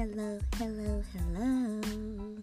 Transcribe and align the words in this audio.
hello, 0.00 0.38
hello, 0.56 1.02
hello. 1.12 2.36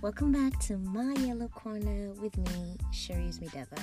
Welcome 0.00 0.32
back 0.32 0.58
to 0.60 0.78
my 0.78 1.12
yellow 1.20 1.48
corner 1.48 2.12
with 2.14 2.34
me, 2.38 2.78
Sharice 2.94 3.40
Mideva. 3.40 3.78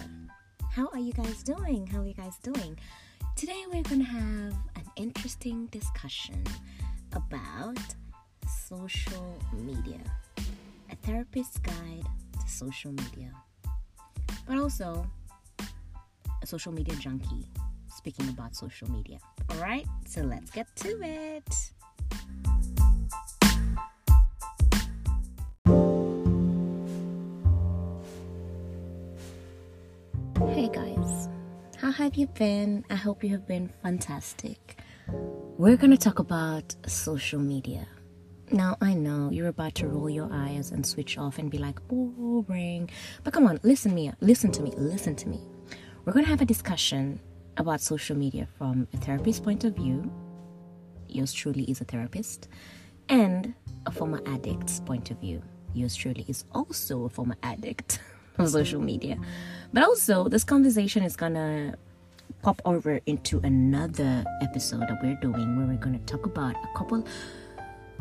How 0.72 0.88
are 0.88 0.98
you 0.98 1.14
guys 1.14 1.44
doing? 1.44 1.86
How 1.86 2.00
are 2.00 2.08
you 2.08 2.16
guys 2.16 2.40
doing? 2.42 2.80
Today 3.36 3.64
we're 3.72 3.84
going 3.84 4.04
to 4.04 4.12
have 4.12 4.54
an 4.76 4.86
interesting 4.96 5.68
discussion 5.68 6.44
about 7.14 7.78
social 8.68 9.38
media, 9.54 10.00
a 10.92 10.96
therapist's 11.04 11.60
guide 11.60 12.08
to 12.42 12.50
social 12.50 12.92
media, 12.92 13.32
but 14.48 14.58
also 14.58 15.06
a 16.42 16.48
social 16.48 16.72
media 16.72 16.96
junkie 16.96 17.52
speaking 17.88 18.30
about 18.30 18.56
social 18.56 18.90
media. 18.90 19.20
All 19.52 19.58
right, 19.58 19.86
so 20.08 20.22
let's 20.22 20.50
get 20.50 20.76
to 20.78 21.00
it. 21.04 21.72
Have 32.10 32.18
you 32.18 32.26
been? 32.26 32.84
I 32.90 32.96
hope 32.96 33.24
you 33.24 33.30
have 33.30 33.46
been 33.46 33.70
fantastic. 33.84 34.80
We're 35.60 35.78
going 35.78 35.92
to 35.92 35.98
talk 35.98 36.18
about 36.18 36.76
social 36.88 37.40
media. 37.40 37.88
Now, 38.52 38.78
I 38.82 38.96
know 38.96 39.30
you're 39.30 39.50
about 39.50 39.76
to 39.76 39.88
roll 39.88 40.10
your 40.10 40.28
eyes 40.32 40.72
and 40.72 40.84
switch 40.84 41.20
off 41.20 41.38
and 41.38 41.52
be 41.52 41.60
like, 41.60 41.88
boring. 41.88 42.90
But 43.24 43.34
come 43.34 43.46
on, 43.46 43.60
listen 43.62 43.94
me, 43.94 44.12
listen 44.22 44.52
to 44.54 44.64
me, 44.64 44.72
listen 44.76 45.16
to 45.18 45.30
me. 45.30 45.40
We're 46.04 46.14
going 46.14 46.26
to 46.26 46.32
have 46.32 46.42
a 46.42 46.46
discussion 46.46 47.20
about 47.58 47.80
social 47.80 48.18
media 48.18 48.48
from 48.58 48.88
a 48.92 48.98
therapist's 48.98 49.40
point 49.40 49.64
of 49.64 49.76
view. 49.76 50.12
Yours 51.10 51.32
truly 51.32 51.66
is 51.66 51.80
a 51.80 51.86
therapist. 51.86 52.48
And 53.08 53.54
a 53.86 53.92
former 53.92 54.22
addict's 54.26 54.80
point 54.80 55.12
of 55.12 55.20
view. 55.20 55.44
Yours 55.76 55.96
truly 55.96 56.26
is 56.28 56.44
also 56.54 57.06
a 57.06 57.10
former 57.10 57.36
addict 57.44 58.00
of 58.40 58.50
social 58.50 58.82
media. 58.82 59.16
But 59.72 59.84
also, 59.84 60.28
this 60.28 60.44
conversation 60.44 61.04
is 61.04 61.16
gonna 61.16 61.76
pop 62.42 62.62
over 62.66 63.00
into 63.06 63.40
another 63.44 64.24
episode 64.42 64.82
that 64.82 65.02
we're 65.04 65.16
doing 65.16 65.58
where 65.58 65.68
we're 65.68 65.78
gonna 65.78 66.00
talk 66.00 66.26
about 66.26 66.56
a 66.56 66.78
couple 66.78 67.06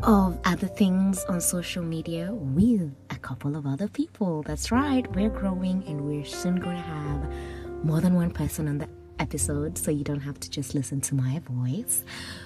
of 0.02 0.38
other 0.44 0.68
things 0.68 1.24
on 1.24 1.40
social 1.40 1.82
media 1.82 2.32
with 2.32 2.94
a 3.10 3.16
couple 3.16 3.56
of 3.56 3.66
other 3.66 3.88
people. 3.88 4.42
That's 4.42 4.70
right, 4.70 5.10
we're 5.14 5.30
growing 5.30 5.84
and 5.86 6.02
we're 6.02 6.24
soon 6.24 6.56
gonna 6.56 6.80
have 6.80 7.84
more 7.84 8.00
than 8.00 8.14
one 8.14 8.30
person 8.30 8.68
on 8.68 8.78
the 8.78 8.88
episode, 9.18 9.76
so 9.76 9.90
you 9.90 10.04
don't 10.04 10.20
have 10.20 10.38
to 10.40 10.50
just 10.50 10.74
listen 10.74 11.00
to 11.00 11.14
my 11.14 11.40
voice. 11.40 12.04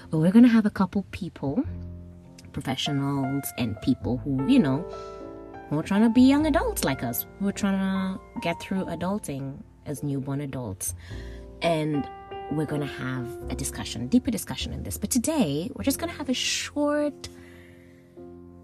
But 0.09 0.17
we're 0.17 0.31
gonna 0.31 0.47
have 0.47 0.65
a 0.65 0.71
couple 0.71 1.05
people, 1.11 1.63
professionals, 2.51 3.45
and 3.57 3.79
people 3.81 4.17
who, 4.17 4.47
you 4.47 4.59
know, 4.59 4.85
who 5.69 5.79
are 5.79 5.83
trying 5.83 6.01
to 6.03 6.09
be 6.09 6.21
young 6.21 6.47
adults 6.47 6.83
like 6.83 7.03
us, 7.03 7.25
who 7.39 7.47
are 7.47 7.53
trying 7.53 7.77
to 7.77 8.19
get 8.41 8.59
through 8.59 8.85
adulting 8.85 9.57
as 9.85 10.03
newborn 10.03 10.41
adults. 10.41 10.95
And 11.63 12.07
we're 12.51 12.65
going 12.65 12.81
to 12.81 12.87
have 12.87 13.27
a 13.49 13.55
discussion, 13.55 14.07
deeper 14.07 14.29
discussion 14.29 14.73
in 14.73 14.83
this. 14.83 14.97
But 14.97 15.09
today, 15.09 15.69
we're 15.73 15.83
just 15.83 15.97
going 15.97 16.11
to 16.11 16.17
have 16.17 16.29
a 16.29 16.33
short 16.33 17.29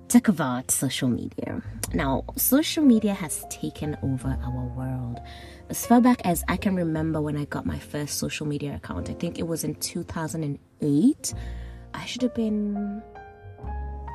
talk 0.10 0.28
about 0.28 0.72
social 0.72 1.08
media. 1.08 1.62
Now, 1.94 2.26
social 2.36 2.84
media 2.84 3.14
has 3.14 3.46
taken 3.50 3.96
over 4.04 4.38
our 4.44 4.66
world. 4.76 5.20
As 5.70 5.86
far 5.86 6.02
back 6.02 6.20
as 6.26 6.44
I 6.48 6.58
can 6.58 6.76
remember 6.76 7.22
when 7.22 7.38
I 7.38 7.46
got 7.46 7.66
my 7.66 7.80
first 7.80 8.18
social 8.18 8.46
media 8.46 8.76
account, 8.76 9.10
I 9.10 9.14
think 9.14 9.40
it 9.40 9.48
was 9.48 9.64
in 9.64 9.76
2008. 9.76 11.34
I 11.94 12.06
should 12.06 12.22
have 12.24 12.36
been 12.36 13.02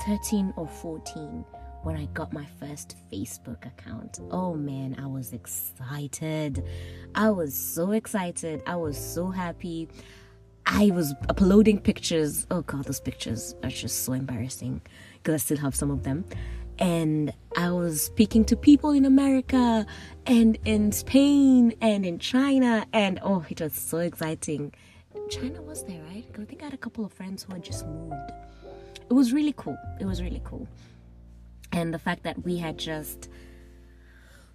13 0.06 0.52
or 0.56 0.66
14 0.66 1.44
when 1.84 1.96
I 1.96 2.06
got 2.06 2.32
my 2.32 2.46
first 2.58 2.96
Facebook 3.12 3.66
account. 3.66 4.18
Oh 4.30 4.54
man, 4.54 4.96
I 4.98 5.06
was 5.06 5.34
excited. 5.34 6.64
I 7.14 7.30
was 7.30 7.54
so 7.54 7.92
excited. 7.92 8.62
I 8.66 8.76
was 8.76 8.96
so 8.98 9.28
happy. 9.28 9.88
I 10.64 10.90
was 10.90 11.12
uploading 11.28 11.78
pictures. 11.78 12.46
Oh 12.50 12.62
god, 12.62 12.86
those 12.86 13.00
pictures 13.00 13.54
are 13.62 13.68
just 13.68 14.04
so 14.04 14.14
embarrassing 14.14 14.80
because 15.14 15.34
I 15.34 15.36
still 15.36 15.58
have 15.58 15.74
some 15.74 15.90
of 15.90 16.04
them. 16.04 16.24
And 16.78 17.32
I 17.56 17.70
was 17.70 18.02
speaking 18.02 18.46
to 18.46 18.56
people 18.56 18.90
in 18.90 19.04
America 19.04 19.86
and 20.26 20.58
in 20.64 20.90
Spain 20.90 21.74
and 21.82 22.06
in 22.06 22.18
China. 22.18 22.86
And 22.94 23.20
oh, 23.22 23.44
it 23.50 23.60
was 23.60 23.74
so 23.74 23.98
exciting. 23.98 24.72
China 25.28 25.60
was 25.60 25.84
there, 25.84 26.02
right? 26.10 26.24
I 26.36 26.44
think 26.44 26.62
I 26.62 26.64
had 26.64 26.74
a 26.74 26.78
couple 26.78 27.04
of 27.04 27.12
friends 27.12 27.44
who 27.44 27.52
had 27.52 27.62
just 27.62 27.86
moved. 27.86 28.32
It 29.08 29.12
was 29.12 29.34
really 29.34 29.54
cool. 29.54 29.76
It 30.00 30.06
was 30.06 30.22
really 30.22 30.40
cool 30.44 30.66
and 31.74 31.92
the 31.92 31.98
fact 31.98 32.22
that 32.22 32.42
we 32.44 32.56
had 32.56 32.78
just 32.78 33.28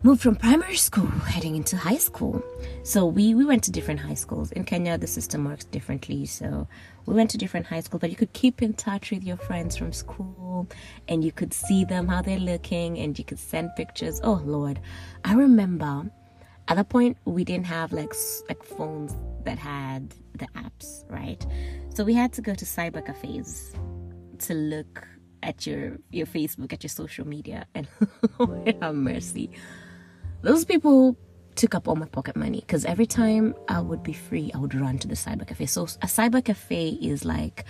moved 0.01 0.21
from 0.21 0.37
primary 0.37 0.77
school 0.77 1.05
heading 1.05 1.57
into 1.57 1.75
high 1.75 1.97
school. 1.97 2.41
So 2.83 3.05
we 3.05 3.35
we 3.35 3.43
went 3.43 3.63
to 3.65 3.71
different 3.71 3.99
high 3.99 4.13
schools. 4.13 4.53
In 4.53 4.63
kenya 4.63 4.97
the 4.97 5.07
system 5.07 5.43
works 5.43 5.65
differently. 5.65 6.25
So 6.25 6.67
we 7.05 7.13
went 7.13 7.29
to 7.31 7.37
different 7.37 7.65
high 7.65 7.81
schools 7.81 7.99
but 7.99 8.09
you 8.09 8.15
could 8.15 8.31
keep 8.31 8.61
in 8.61 8.73
touch 8.73 9.11
with 9.11 9.23
your 9.23 9.35
friends 9.35 9.75
from 9.75 9.91
school 9.91 10.67
and 11.09 11.23
you 11.23 11.33
could 11.33 11.53
see 11.53 11.83
them 11.83 12.07
how 12.07 12.21
they're 12.21 12.39
looking 12.39 12.97
and 12.97 13.19
you 13.19 13.25
could 13.25 13.39
send 13.39 13.75
pictures. 13.75 14.21
Oh 14.23 14.41
lord. 14.45 14.79
I 15.25 15.33
remember 15.33 16.09
at 16.69 16.77
that 16.77 16.87
point 16.87 17.17
we 17.25 17.43
didn't 17.43 17.65
have 17.65 17.91
like 17.91 18.13
like 18.47 18.63
phones 18.63 19.13
that 19.43 19.59
had 19.59 20.13
the 20.35 20.47
apps 20.55 21.03
right? 21.09 21.45
So 21.93 22.05
we 22.05 22.13
had 22.13 22.31
to 22.33 22.41
go 22.41 22.55
to 22.55 22.63
cyber 22.63 23.05
cafes 23.05 23.73
to 24.39 24.53
look 24.53 25.05
at 25.43 25.65
your 25.65 25.97
your 26.11 26.25
Facebook, 26.25 26.73
at 26.73 26.83
your 26.83 26.89
social 26.89 27.27
media, 27.27 27.65
and 27.75 27.87
have 28.81 28.95
mercy. 28.95 29.51
Those 30.41 30.65
people 30.65 31.17
took 31.55 31.75
up 31.75 31.87
all 31.87 31.95
my 31.95 32.05
pocket 32.05 32.35
money 32.37 32.61
because 32.61 32.85
every 32.85 33.05
time 33.05 33.53
I 33.67 33.81
would 33.81 34.01
be 34.01 34.13
free, 34.13 34.51
I 34.53 34.57
would 34.57 34.73
run 34.73 34.97
to 34.99 35.07
the 35.07 35.15
cyber 35.15 35.45
cafe. 35.45 35.65
So 35.65 35.83
a 35.83 36.07
cyber 36.07 36.43
cafe 36.43 36.89
is 37.01 37.25
like 37.25 37.65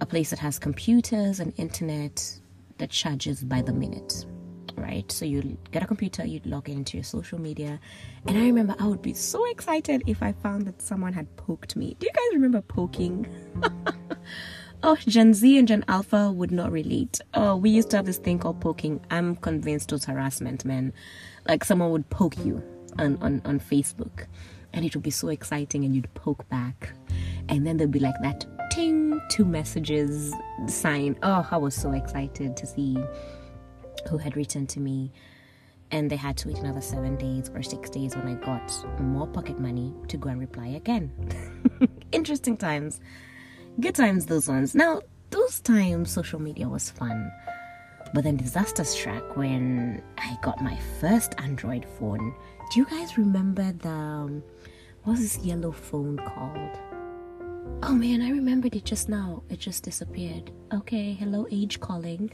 a 0.00 0.06
place 0.06 0.30
that 0.30 0.38
has 0.40 0.58
computers 0.58 1.38
and 1.40 1.52
internet 1.56 2.40
that 2.78 2.90
charges 2.90 3.44
by 3.44 3.62
the 3.62 3.72
minute. 3.72 4.26
Right, 4.76 5.10
so 5.10 5.24
you 5.24 5.58
get 5.72 5.82
a 5.82 5.86
computer, 5.86 6.24
you'd 6.24 6.46
log 6.46 6.68
into 6.68 6.96
your 6.96 7.04
social 7.04 7.40
media, 7.40 7.80
and 8.28 8.38
I 8.38 8.42
remember 8.42 8.76
I 8.78 8.86
would 8.86 9.02
be 9.02 9.12
so 9.12 9.44
excited 9.50 10.04
if 10.06 10.22
I 10.22 10.30
found 10.30 10.68
that 10.68 10.80
someone 10.80 11.12
had 11.12 11.36
poked 11.36 11.74
me. 11.74 11.96
Do 11.98 12.06
you 12.06 12.12
guys 12.12 12.34
remember 12.34 12.60
poking? 12.60 13.26
Oh, 14.80 14.94
Gen 14.94 15.34
Z 15.34 15.58
and 15.58 15.66
Gen 15.66 15.84
Alpha 15.88 16.30
would 16.30 16.52
not 16.52 16.70
relate. 16.70 17.20
Oh, 17.34 17.56
we 17.56 17.68
used 17.68 17.90
to 17.90 17.96
have 17.96 18.06
this 18.06 18.18
thing 18.18 18.38
called 18.38 18.60
poking. 18.60 19.00
I'm 19.10 19.34
convinced 19.34 19.90
it 19.90 19.96
was 19.96 20.04
harassment, 20.04 20.64
man. 20.64 20.92
Like 21.48 21.64
someone 21.64 21.90
would 21.90 22.08
poke 22.10 22.38
you 22.44 22.62
on, 22.96 23.18
on, 23.20 23.42
on 23.44 23.58
Facebook 23.58 24.26
and 24.72 24.84
it 24.84 24.94
would 24.94 25.02
be 25.02 25.10
so 25.10 25.28
exciting 25.28 25.84
and 25.84 25.96
you'd 25.96 26.12
poke 26.14 26.48
back. 26.48 26.92
And 27.48 27.66
then 27.66 27.76
there'd 27.76 27.90
be 27.90 27.98
like 27.98 28.14
that 28.22 28.46
ting, 28.70 29.20
two 29.30 29.44
messages 29.44 30.32
sign. 30.68 31.18
Oh, 31.24 31.46
I 31.50 31.56
was 31.56 31.74
so 31.74 31.90
excited 31.90 32.56
to 32.56 32.66
see 32.66 32.96
who 34.08 34.16
had 34.16 34.36
written 34.36 34.66
to 34.68 34.80
me. 34.80 35.10
And 35.90 36.08
they 36.08 36.16
had 36.16 36.36
to 36.38 36.48
wait 36.48 36.58
another 36.58 36.82
seven 36.82 37.16
days 37.16 37.50
or 37.52 37.62
six 37.62 37.90
days 37.90 38.14
when 38.14 38.28
I 38.28 38.34
got 38.34 39.00
more 39.00 39.26
pocket 39.26 39.58
money 39.58 39.92
to 40.06 40.16
go 40.16 40.28
and 40.28 40.38
reply 40.38 40.68
again. 40.68 41.10
Interesting 42.12 42.56
times 42.56 43.00
good 43.80 43.94
times 43.94 44.26
those 44.26 44.48
ones. 44.48 44.74
Now 44.74 45.02
those 45.30 45.60
times 45.60 46.10
social 46.10 46.40
media 46.40 46.68
was 46.68 46.90
fun 46.90 47.30
but 48.14 48.24
then 48.24 48.36
disaster 48.36 48.84
struck 48.84 49.36
when 49.36 50.02
i 50.18 50.36
got 50.42 50.62
my 50.62 50.78
first 51.00 51.34
android 51.38 51.86
phone. 51.98 52.34
Do 52.72 52.80
you 52.80 52.86
guys 52.86 53.18
remember 53.18 53.72
the 53.72 53.88
um, 53.88 54.42
what's 55.04 55.20
this 55.20 55.38
yellow 55.38 55.72
phone 55.72 56.18
called? 56.18 56.78
Oh 57.82 57.94
man 57.94 58.22
i 58.22 58.30
remembered 58.30 58.74
it 58.74 58.84
just 58.84 59.08
now. 59.08 59.42
It 59.50 59.58
just 59.58 59.84
disappeared. 59.84 60.50
Okay 60.72 61.12
hello 61.12 61.46
age 61.50 61.80
calling. 61.80 62.30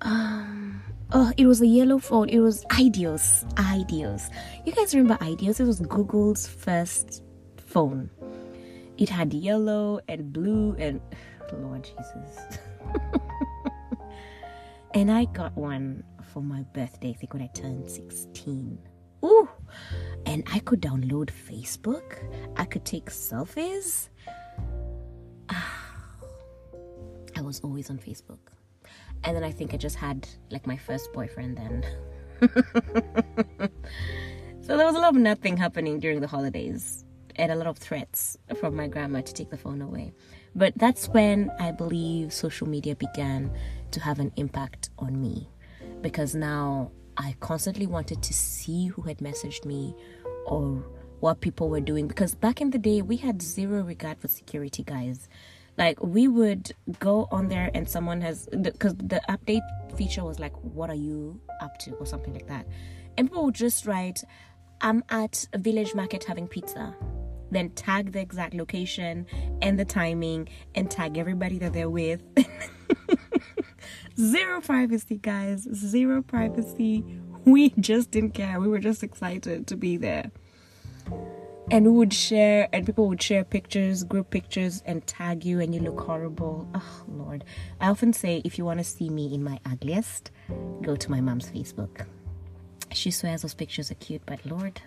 Um 0.00 0.82
oh 1.12 1.32
it 1.36 1.46
was 1.46 1.60
a 1.60 1.66
yellow 1.66 1.98
phone. 1.98 2.28
It 2.28 2.40
was 2.40 2.64
ideos. 2.66 3.44
Ideos. 3.54 4.30
You 4.66 4.72
guys 4.72 4.94
remember 4.94 5.22
ideos? 5.24 5.60
It 5.60 5.64
was 5.64 5.80
google's 5.80 6.46
first 6.46 7.22
phone 7.56 8.10
it 9.02 9.08
had 9.08 9.34
yellow 9.34 9.98
and 10.06 10.32
blue 10.32 10.76
and 10.78 11.00
Lord 11.52 11.82
Jesus. 11.82 12.38
and 14.94 15.10
I 15.10 15.24
got 15.24 15.56
one 15.56 16.04
for 16.32 16.40
my 16.40 16.62
birthday, 16.72 17.10
I 17.10 17.14
think 17.14 17.32
when 17.32 17.42
I 17.42 17.48
turned 17.48 17.90
16. 17.90 18.78
Ooh! 19.24 19.48
And 20.24 20.44
I 20.52 20.60
could 20.60 20.80
download 20.80 21.30
Facebook. 21.30 22.22
I 22.56 22.64
could 22.64 22.84
take 22.84 23.06
selfies. 23.06 24.08
I 25.50 27.40
was 27.40 27.58
always 27.60 27.90
on 27.90 27.98
Facebook. 27.98 28.38
And 29.24 29.36
then 29.36 29.42
I 29.42 29.50
think 29.50 29.74
I 29.74 29.78
just 29.78 29.96
had 29.96 30.28
like 30.50 30.64
my 30.64 30.76
first 30.76 31.12
boyfriend 31.12 31.56
then. 31.56 31.84
so 34.60 34.76
there 34.76 34.86
was 34.86 34.94
a 34.94 35.00
lot 35.00 35.16
of 35.16 35.20
nothing 35.20 35.56
happening 35.56 35.98
during 35.98 36.20
the 36.20 36.28
holidays 36.28 37.04
and 37.36 37.52
a 37.52 37.54
lot 37.54 37.66
of 37.66 37.78
threats 37.78 38.36
from 38.58 38.76
my 38.76 38.86
grandma 38.86 39.20
to 39.20 39.32
take 39.32 39.50
the 39.50 39.56
phone 39.56 39.82
away. 39.82 40.12
But 40.54 40.74
that's 40.76 41.08
when 41.08 41.50
I 41.58 41.72
believe 41.72 42.32
social 42.32 42.68
media 42.68 42.94
began 42.94 43.50
to 43.92 44.00
have 44.00 44.18
an 44.18 44.32
impact 44.36 44.90
on 44.98 45.20
me. 45.20 45.48
Because 46.00 46.34
now 46.34 46.90
I 47.16 47.34
constantly 47.40 47.86
wanted 47.86 48.22
to 48.22 48.32
see 48.32 48.86
who 48.88 49.02
had 49.02 49.18
messaged 49.18 49.64
me 49.64 49.94
or 50.46 50.84
what 51.20 51.40
people 51.40 51.68
were 51.68 51.80
doing. 51.80 52.08
Because 52.08 52.34
back 52.34 52.60
in 52.60 52.70
the 52.70 52.78
day 52.78 53.02
we 53.02 53.16
had 53.16 53.40
zero 53.40 53.82
regard 53.82 54.18
for 54.18 54.28
security 54.28 54.82
guys. 54.82 55.28
Like 55.78 56.02
we 56.02 56.28
would 56.28 56.72
go 56.98 57.28
on 57.30 57.48
there 57.48 57.70
and 57.72 57.88
someone 57.88 58.20
has 58.20 58.46
because 58.60 58.94
the, 58.96 59.04
the, 59.06 59.22
update 59.30 59.62
feature 59.96 60.22
was 60.22 60.38
like 60.38 60.52
what 60.62 60.90
are 60.90 60.94
you 60.94 61.40
up 61.62 61.78
to? 61.78 61.92
or 61.92 62.04
something 62.04 62.34
like 62.34 62.46
that. 62.48 62.66
And 63.16 63.28
people 63.28 63.46
would 63.46 63.54
just 63.54 63.86
write 63.86 64.22
i'm 64.82 65.02
at 65.08 65.46
a 65.52 65.58
village 65.58 65.94
market 65.94 66.24
having 66.24 66.46
pizza 66.46 66.94
then 67.52 67.70
tag 67.70 68.12
the 68.12 68.20
exact 68.20 68.54
location 68.54 69.26
and 69.60 69.78
the 69.78 69.84
timing 69.84 70.48
and 70.74 70.90
tag 70.90 71.18
everybody 71.18 71.58
that 71.58 71.72
they're 71.72 71.90
with. 71.90 72.22
Zero 74.18 74.60
privacy 74.60 75.18
guys. 75.18 75.68
Zero 75.72 76.22
privacy. 76.22 77.04
We 77.44 77.70
just 77.70 78.10
didn't 78.10 78.32
care. 78.32 78.60
We 78.60 78.68
were 78.68 78.78
just 78.78 79.02
excited 79.02 79.66
to 79.68 79.76
be 79.76 79.96
there. 79.96 80.30
And 81.70 81.86
we 81.86 81.92
would 81.92 82.12
share 82.12 82.68
and 82.72 82.84
people 82.84 83.08
would 83.08 83.22
share 83.22 83.44
pictures 83.44 84.04
group 84.04 84.30
pictures 84.30 84.82
and 84.84 85.06
tag 85.06 85.44
you 85.44 85.60
and 85.60 85.74
you 85.74 85.80
look 85.80 86.00
horrible. 86.00 86.68
Oh 86.74 87.02
lord. 87.08 87.44
I 87.80 87.88
often 87.88 88.12
say 88.12 88.42
if 88.44 88.58
you 88.58 88.64
want 88.64 88.78
to 88.80 88.84
see 88.84 89.08
me 89.08 89.32
in 89.32 89.42
my 89.42 89.58
ugliest 89.64 90.30
go 90.82 90.96
to 90.96 91.10
my 91.10 91.20
mom's 91.20 91.50
facebook 91.50 92.06
she 92.96 93.10
swears 93.10 93.42
those 93.42 93.54
pictures 93.54 93.90
are 93.90 93.94
cute 93.96 94.22
but 94.26 94.44
lord 94.46 94.80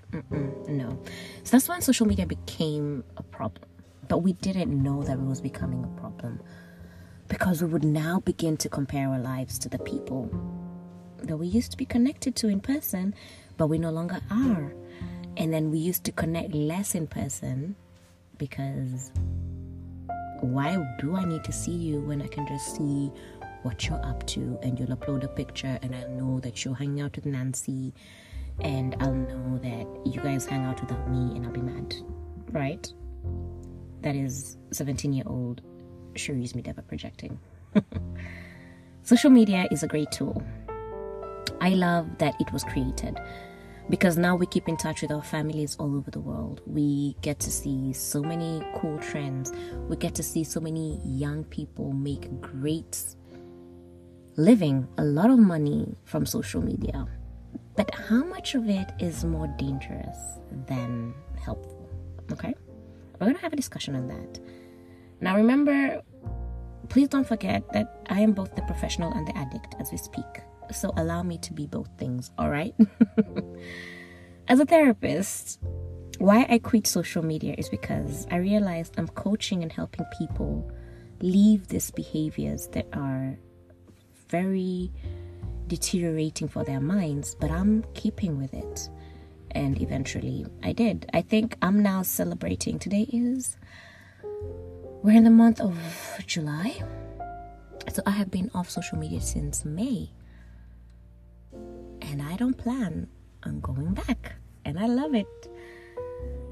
no. 0.68 1.00
So 1.44 1.52
that's 1.52 1.70
when 1.70 1.82
social 1.82 2.06
media 2.06 2.26
became 2.26 3.04
a 3.18 3.24
problem. 3.24 3.70
But 4.08 4.20
we 4.20 4.34
didn't 4.34 4.72
know 4.72 5.04
that 5.04 5.14
it 5.14 5.26
was 5.26 5.42
becoming 5.42 5.84
a 5.84 6.00
problem. 6.00 6.40
Because 7.28 7.64
we 7.64 7.70
would 7.70 7.84
now 7.84 8.20
begin 8.20 8.56
to 8.58 8.70
compare 8.70 9.10
our 9.10 9.20
lives 9.20 9.58
to 9.60 9.70
the 9.70 9.80
people 9.80 10.30
that 11.24 11.38
we 11.38 11.48
used 11.48 11.72
to 11.72 11.78
be 11.78 11.86
connected 11.86 12.36
to 12.36 12.48
in 12.48 12.60
person 12.60 13.16
but 13.58 13.68
we 13.68 13.78
no 13.78 13.90
longer 13.90 14.20
are. 14.30 14.74
And 15.38 15.54
then 15.54 15.72
we 15.72 15.80
used 15.80 16.04
to 16.06 16.12
connect 16.12 16.54
less 16.54 16.94
in 16.94 17.08
person 17.08 17.76
because 18.38 19.12
why 20.42 20.78
do 21.00 21.16
I 21.16 21.26
need 21.26 21.44
to 21.46 21.52
see 21.52 21.72
you 21.72 22.02
when 22.02 22.22
I 22.22 22.28
can 22.28 22.46
just 22.48 22.76
see 22.76 23.12
what 23.66 23.88
you're 23.88 24.06
up 24.06 24.26
to 24.28 24.60
and 24.62 24.80
you'll 24.80 24.96
upload 24.96 25.24
a 25.24 25.28
picture 25.28 25.80
and 25.82 25.96
I'll 25.96 26.10
know 26.10 26.40
that 26.42 26.64
you're 26.64 26.76
hanging 26.76 27.02
out 27.02 27.16
with 27.16 27.26
Nancy 27.26 27.94
and 28.62 28.96
I'll 29.00 29.12
know 29.12 29.58
that 29.58 30.06
you 30.06 30.22
guys 30.22 30.46
hang 30.46 30.66
out 30.66 30.80
without 30.80 31.10
me 31.10 31.36
and 31.36 31.46
I'll 31.46 31.52
be 31.52 31.62
mad, 31.62 31.96
right? 32.52 32.88
That 34.02 34.16
is 34.16 34.58
17 34.72 35.12
year 35.12 35.24
old 35.26 35.62
Cherise 36.14 36.54
Mideva 36.54 36.88
projecting. 36.88 37.40
Social 39.02 39.32
media 39.32 39.68
is 39.72 39.82
a 39.82 39.88
great 39.88 40.12
tool. 40.12 40.44
I 41.60 41.70
love 41.70 42.20
that 42.20 42.36
it 42.40 42.54
was 42.54 42.64
created 42.64 43.20
because 43.90 44.16
now 44.16 44.36
we 44.36 44.46
keep 44.46 44.70
in 44.70 44.78
touch 44.78 45.02
with 45.02 45.12
our 45.12 45.24
families 45.24 45.76
all 45.80 45.96
over 45.96 46.12
the 46.12 46.20
world. 46.20 46.62
We 46.68 47.16
get 47.22 47.40
to 47.40 47.52
see 47.52 47.94
so 47.94 48.22
many 48.22 48.64
cool 48.76 49.00
trends. 49.00 49.52
We 49.90 49.96
get 49.96 50.14
to 50.16 50.24
see 50.24 50.44
so 50.44 50.60
many 50.60 51.00
young 51.04 51.44
people 51.46 51.94
make 51.94 52.30
great 52.42 53.16
living, 54.38 54.88
a 54.98 55.04
lot 55.04 55.30
of 55.30 55.40
money 55.40 55.96
from 56.04 56.26
social 56.26 56.62
media. 56.62 57.06
But 57.76 57.94
how 57.94 58.24
much 58.24 58.56
of 58.56 58.70
it 58.70 58.92
is 59.00 59.26
more 59.26 59.48
dangerous 59.58 60.18
than 60.68 61.14
helpful? 61.42 61.90
Okay? 62.32 62.54
We're 63.14 63.28
going 63.28 63.36
to 63.36 63.42
have 63.42 63.54
a 63.54 63.58
discussion 63.58 63.96
on 63.96 64.08
that. 64.08 64.40
Now, 65.22 65.36
remember, 65.36 66.02
please 66.90 67.08
don't 67.08 67.28
forget 67.28 67.72
that 67.74 68.02
I 68.10 68.22
am 68.22 68.34
both 68.34 68.56
the 68.56 68.62
professional 68.64 69.12
and 69.14 69.28
the 69.28 69.38
addict 69.38 69.76
as 69.80 69.92
we 69.92 69.98
speak. 69.98 70.26
So 70.72 70.94
allow 70.98 71.24
me 71.24 71.38
to 71.40 71.54
be 71.54 71.68
both 71.68 71.90
things, 71.98 72.32
all 72.38 72.50
right? 72.50 72.74
As 74.48 74.60
a 74.60 74.66
therapist, 74.66 75.60
why 76.18 76.46
I 76.50 76.60
quit 76.60 76.88
social 76.88 77.24
media 77.24 77.56
is 77.58 77.70
because 77.70 78.28
I 78.32 78.38
realized 78.38 78.96
I'm 78.98 79.08
coaching 79.08 79.64
and 79.64 79.72
helping 79.72 80.06
people 80.18 80.70
leave 81.22 81.68
these 81.68 81.92
behaviors 81.92 82.68
that 82.70 82.88
are 82.94 83.38
very 84.30 84.92
deteriorating 85.68 86.48
for 86.48 86.64
their 86.64 86.80
minds, 86.80 87.36
but 87.36 87.52
I'm 87.52 87.84
keeping 87.94 88.38
with 88.38 88.54
it. 88.54 88.90
And 89.52 89.82
eventually 89.82 90.46
I 90.64 90.74
did. 90.74 91.10
I 91.14 91.22
think 91.22 91.58
I'm 91.62 91.82
now 91.82 92.02
celebrating. 92.02 92.78
Today 92.78 93.08
is, 93.12 93.58
we're 95.02 95.16
in 95.16 95.24
the 95.24 95.30
month 95.30 95.62
of 95.62 95.78
July. 96.28 96.84
So 97.94 98.02
I 98.06 98.12
have 98.12 98.30
been 98.30 98.52
off 98.54 98.70
social 98.70 98.98
media 98.98 99.22
since 99.22 99.64
May 99.64 100.10
and 102.02 102.22
I 102.22 102.36
don't 102.36 102.58
plan 102.58 103.08
on 103.44 103.60
going 103.60 103.94
back. 103.94 104.36
And 104.64 104.80
I 104.80 104.88
love 104.88 105.14
it. 105.14 105.28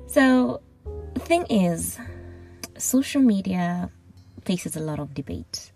So, 0.07 0.61
the 1.13 1.19
thing 1.19 1.45
is, 1.49 1.97
social 2.77 3.21
media 3.21 3.89
faces 4.45 4.75
a 4.75 4.79
lot 4.79 4.99
of 4.99 5.13
debate. 5.13 5.71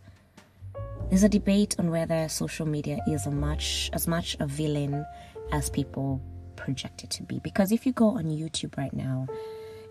There's 1.09 1.23
a 1.23 1.29
debate 1.29 1.75
on 1.79 1.89
whether 1.89 2.27
social 2.27 2.65
media 2.65 2.99
is 3.07 3.25
much 3.27 3.89
as 3.93 4.07
much 4.07 4.35
a 4.41 4.45
villain 4.45 5.05
as 5.53 5.69
people 5.69 6.21
project 6.57 7.05
it 7.05 7.09
to 7.11 7.23
be. 7.23 7.39
Because 7.39 7.71
if 7.71 7.85
you 7.85 7.93
go 7.93 8.09
on 8.09 8.25
YouTube 8.25 8.77
right 8.77 8.91
now 8.91 9.25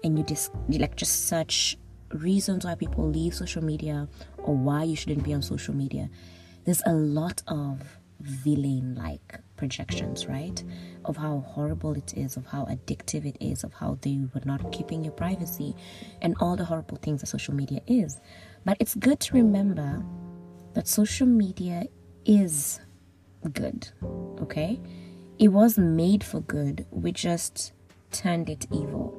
and 0.05 0.19
you 0.19 0.25
just 0.25 0.53
like 0.69 0.95
just 0.95 1.27
search 1.27 1.79
reasons 2.13 2.67
why 2.67 2.75
people 2.75 3.09
leave 3.09 3.35
social 3.35 3.65
media 3.65 4.07
or 4.37 4.55
why 4.55 4.83
you 4.83 4.95
shouldn't 4.95 5.25
be 5.25 5.33
on 5.33 5.41
social 5.41 5.75
media, 5.75 6.11
there's 6.65 6.83
a 6.85 6.93
lot 6.93 7.43
of 7.49 7.81
villain 8.21 8.95
like 8.95 9.41
projections, 9.57 10.27
right? 10.27 10.63
Of 11.07 11.17
how 11.17 11.45
horrible 11.47 11.95
it 11.95 12.13
is, 12.15 12.37
of 12.37 12.45
how 12.45 12.67
addictive 12.67 13.25
it 13.25 13.39
is, 13.41 13.65
of 13.65 13.73
how 13.73 13.99
they 14.03 14.21
were 14.35 14.43
not 14.45 14.71
keeping 14.71 15.03
your 15.03 15.15
privacy, 15.15 15.75
and 16.21 16.37
all 16.41 16.57
the 16.57 16.65
horrible 16.65 16.99
things 16.99 17.23
that 17.23 17.29
social 17.29 17.55
media 17.55 17.81
is. 17.87 18.21
But 18.67 18.77
it's 18.81 18.95
good 18.95 19.21
to 19.21 19.35
remember 19.35 20.05
that 20.77 20.87
social 20.87 21.27
media 21.27 21.87
is 22.27 22.81
good, 23.55 23.89
okay? 24.43 24.79
It 25.39 25.49
was 25.49 25.79
made 25.79 26.23
for 26.23 26.41
good, 26.41 26.87
we 26.91 27.13
just 27.13 27.73
turned 28.13 28.51
it 28.51 28.67
evil. 28.71 29.15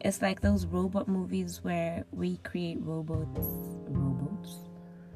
It's 0.00 0.22
like 0.22 0.42
those 0.42 0.66
robot 0.66 1.08
movies 1.08 1.60
where 1.64 2.04
we 2.12 2.36
create 2.38 2.78
robots. 2.82 3.48
Robots? 3.88 4.58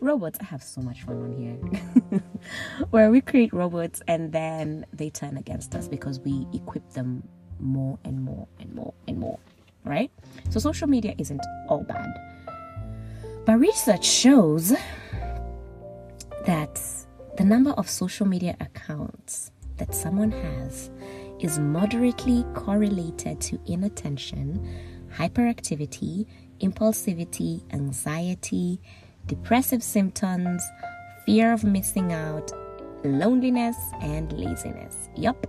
robots. 0.00 0.38
I 0.40 0.44
have 0.44 0.62
so 0.62 0.80
much 0.80 1.02
fun 1.02 1.16
on 1.16 1.32
here. 1.32 2.20
Where 2.90 3.10
we 3.10 3.20
create 3.20 3.52
robots 3.52 4.00
and 4.06 4.32
then 4.32 4.86
they 4.92 5.10
turn 5.10 5.36
against 5.36 5.74
us 5.74 5.88
because 5.88 6.20
we 6.20 6.46
equip 6.54 6.88
them 6.92 7.22
more 7.58 7.98
and 8.04 8.24
more 8.24 8.46
and 8.60 8.72
more 8.74 8.94
and 9.08 9.18
more, 9.18 9.40
right? 9.84 10.10
So 10.50 10.60
social 10.60 10.86
media 10.86 11.14
isn't 11.18 11.42
all 11.68 11.82
bad. 11.82 12.35
But 13.46 13.60
research 13.60 14.04
shows 14.04 14.74
that 16.46 16.80
the 17.36 17.44
number 17.44 17.70
of 17.70 17.88
social 17.88 18.26
media 18.26 18.56
accounts 18.58 19.52
that 19.76 19.94
someone 19.94 20.32
has 20.32 20.90
is 21.38 21.56
moderately 21.56 22.44
correlated 22.54 23.40
to 23.42 23.60
inattention, 23.66 24.68
hyperactivity, 25.16 26.26
impulsivity, 26.60 27.62
anxiety, 27.72 28.80
depressive 29.26 29.82
symptoms, 29.82 30.60
fear 31.24 31.52
of 31.52 31.62
missing 31.62 32.12
out, 32.12 32.50
loneliness, 33.04 33.76
and 34.00 34.32
laziness. 34.32 35.08
Yup. 35.14 35.46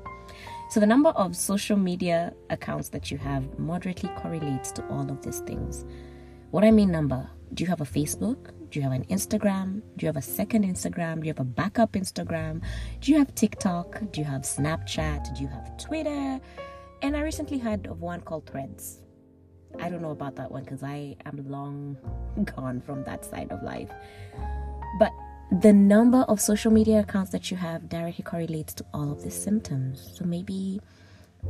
So, 0.70 0.80
the 0.80 0.86
number 0.86 1.10
of 1.10 1.36
social 1.36 1.78
media 1.78 2.32
accounts 2.52 2.90
that 2.90 3.10
you 3.10 3.18
have 3.18 3.58
moderately 3.58 4.10
correlates 4.18 4.72
to 4.74 4.88
all 4.90 5.10
of 5.10 5.24
these 5.24 5.40
things. 5.40 5.84
What 6.52 6.64
I 6.64 6.70
mean, 6.70 6.92
number 6.92 7.28
do 7.54 7.64
you 7.64 7.70
have 7.70 7.82
a 7.82 7.86
Facebook? 7.86 8.52
Do 8.70 8.80
you 8.80 8.84
have 8.84 8.92
an 8.92 9.06
Instagram? 9.06 9.82
Do 9.96 10.06
you 10.06 10.08
have 10.08 10.18
a 10.18 10.22
second 10.22 10.66
Instagram? 10.66 11.22
Do 11.22 11.28
you 11.28 11.34
have 11.34 11.40
a 11.40 11.46
backup 11.46 11.94
Instagram? 11.94 12.62
Do 13.02 13.12
you 13.12 13.18
have 13.18 13.34
TikTok? 13.36 14.12
Do 14.12 14.20
you 14.22 14.26
have 14.26 14.42
Snapchat? 14.42 15.36
Do 15.36 15.42
you 15.42 15.48
have 15.48 15.78
Twitter? 15.78 16.40
And 17.02 17.16
I 17.16 17.22
recently 17.22 17.58
heard 17.58 17.88
of 17.88 18.02
one 18.02 18.22
called 18.22 18.48
Threads. 18.48 19.02
I 19.80 19.90
don't 19.90 20.02
know 20.02 20.12
about 20.12 20.36
that 20.36 20.52
one 20.52 20.64
because 20.64 20.84
I 20.84 21.16
am 21.26 21.50
long 21.50 21.98
gone 22.56 22.82
from 22.82 23.04
that 23.06 23.24
side 23.24 23.52
of 23.52 23.64
life. 23.64 23.92
But 25.00 25.12
the 25.62 25.72
number 25.72 26.20
of 26.28 26.42
social 26.42 26.72
media 26.72 27.00
accounts 27.00 27.32
that 27.32 27.50
you 27.52 27.58
have 27.58 27.88
directly 27.88 28.24
correlates 28.24 28.74
to 28.76 28.86
all 28.94 29.12
of 29.12 29.24
these 29.24 29.36
symptoms. 29.36 30.12
So 30.16 30.26
maybe 30.26 30.82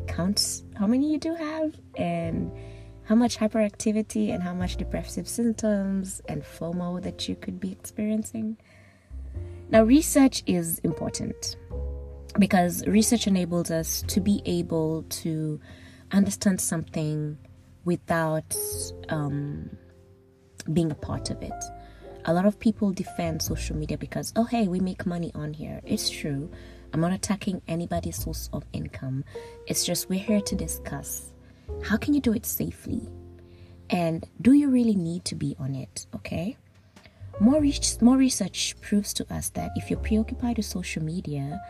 count 0.08 0.62
how 0.78 0.86
many 0.86 1.12
you 1.12 1.18
do 1.18 1.34
have 1.34 1.74
and 1.96 2.52
how 3.08 3.16
much 3.16 3.38
hyperactivity 3.38 4.34
and 4.34 4.44
how 4.44 4.54
much 4.54 4.76
depressive 4.76 5.30
symptoms 5.30 6.22
and 6.28 6.44
FOMO 6.44 7.02
that 7.02 7.30
you 7.30 7.36
could 7.38 7.58
be 7.58 7.72
experiencing. 7.72 8.58
Now, 9.70 9.84
research 9.84 10.44
is 10.46 10.80
important 10.80 11.56
because 12.38 12.86
research 12.86 13.26
enables 13.26 13.72
us 13.72 14.04
to 14.08 14.20
be 14.20 14.42
able 14.46 15.04
to 15.04 15.60
understand 16.12 16.60
something 16.60 17.38
without 17.86 18.54
um, 19.08 19.70
being 20.74 20.92
a 20.92 20.96
part 20.96 21.30
of 21.30 21.42
it. 21.42 21.64
A 22.26 22.34
lot 22.34 22.46
of 22.46 22.60
people 22.60 22.92
defend 22.92 23.42
social 23.42 23.78
media 23.78 23.98
because, 23.98 24.34
oh, 24.36 24.44
hey, 24.44 24.68
we 24.68 24.82
make 24.82 25.06
money 25.06 25.32
on 25.34 25.54
here. 25.54 25.80
It's 25.86 26.10
true. 26.10 26.52
I'm 26.92 27.00
not 27.00 27.14
attacking 27.14 27.62
anybody's 27.70 28.18
source 28.18 28.50
of 28.52 28.66
income. 28.74 29.24
It's 29.66 29.86
just 29.86 30.10
we're 30.10 30.20
here 30.20 30.42
to 30.42 30.56
discuss 30.56 31.32
how 31.84 31.98
can 31.98 32.14
you 32.14 32.22
do 32.22 32.34
it 32.34 32.46
safely? 32.46 33.02
And 33.90 34.28
do 34.42 34.54
you 34.54 34.70
really 34.70 34.96
need 34.96 35.26
to 35.26 35.36
be 35.36 35.56
on 35.60 35.76
it? 35.76 36.08
Okay. 36.16 36.58
More, 37.40 37.62
re- 37.62 37.80
more 38.02 38.18
research 38.18 38.76
proves 38.82 39.14
to 39.14 39.34
us 39.34 39.50
that 39.52 39.72
if 39.76 39.90
you're 39.90 40.00
preoccupied 40.00 40.58
with 40.58 40.66
social 40.66 41.04
media, 41.04 41.62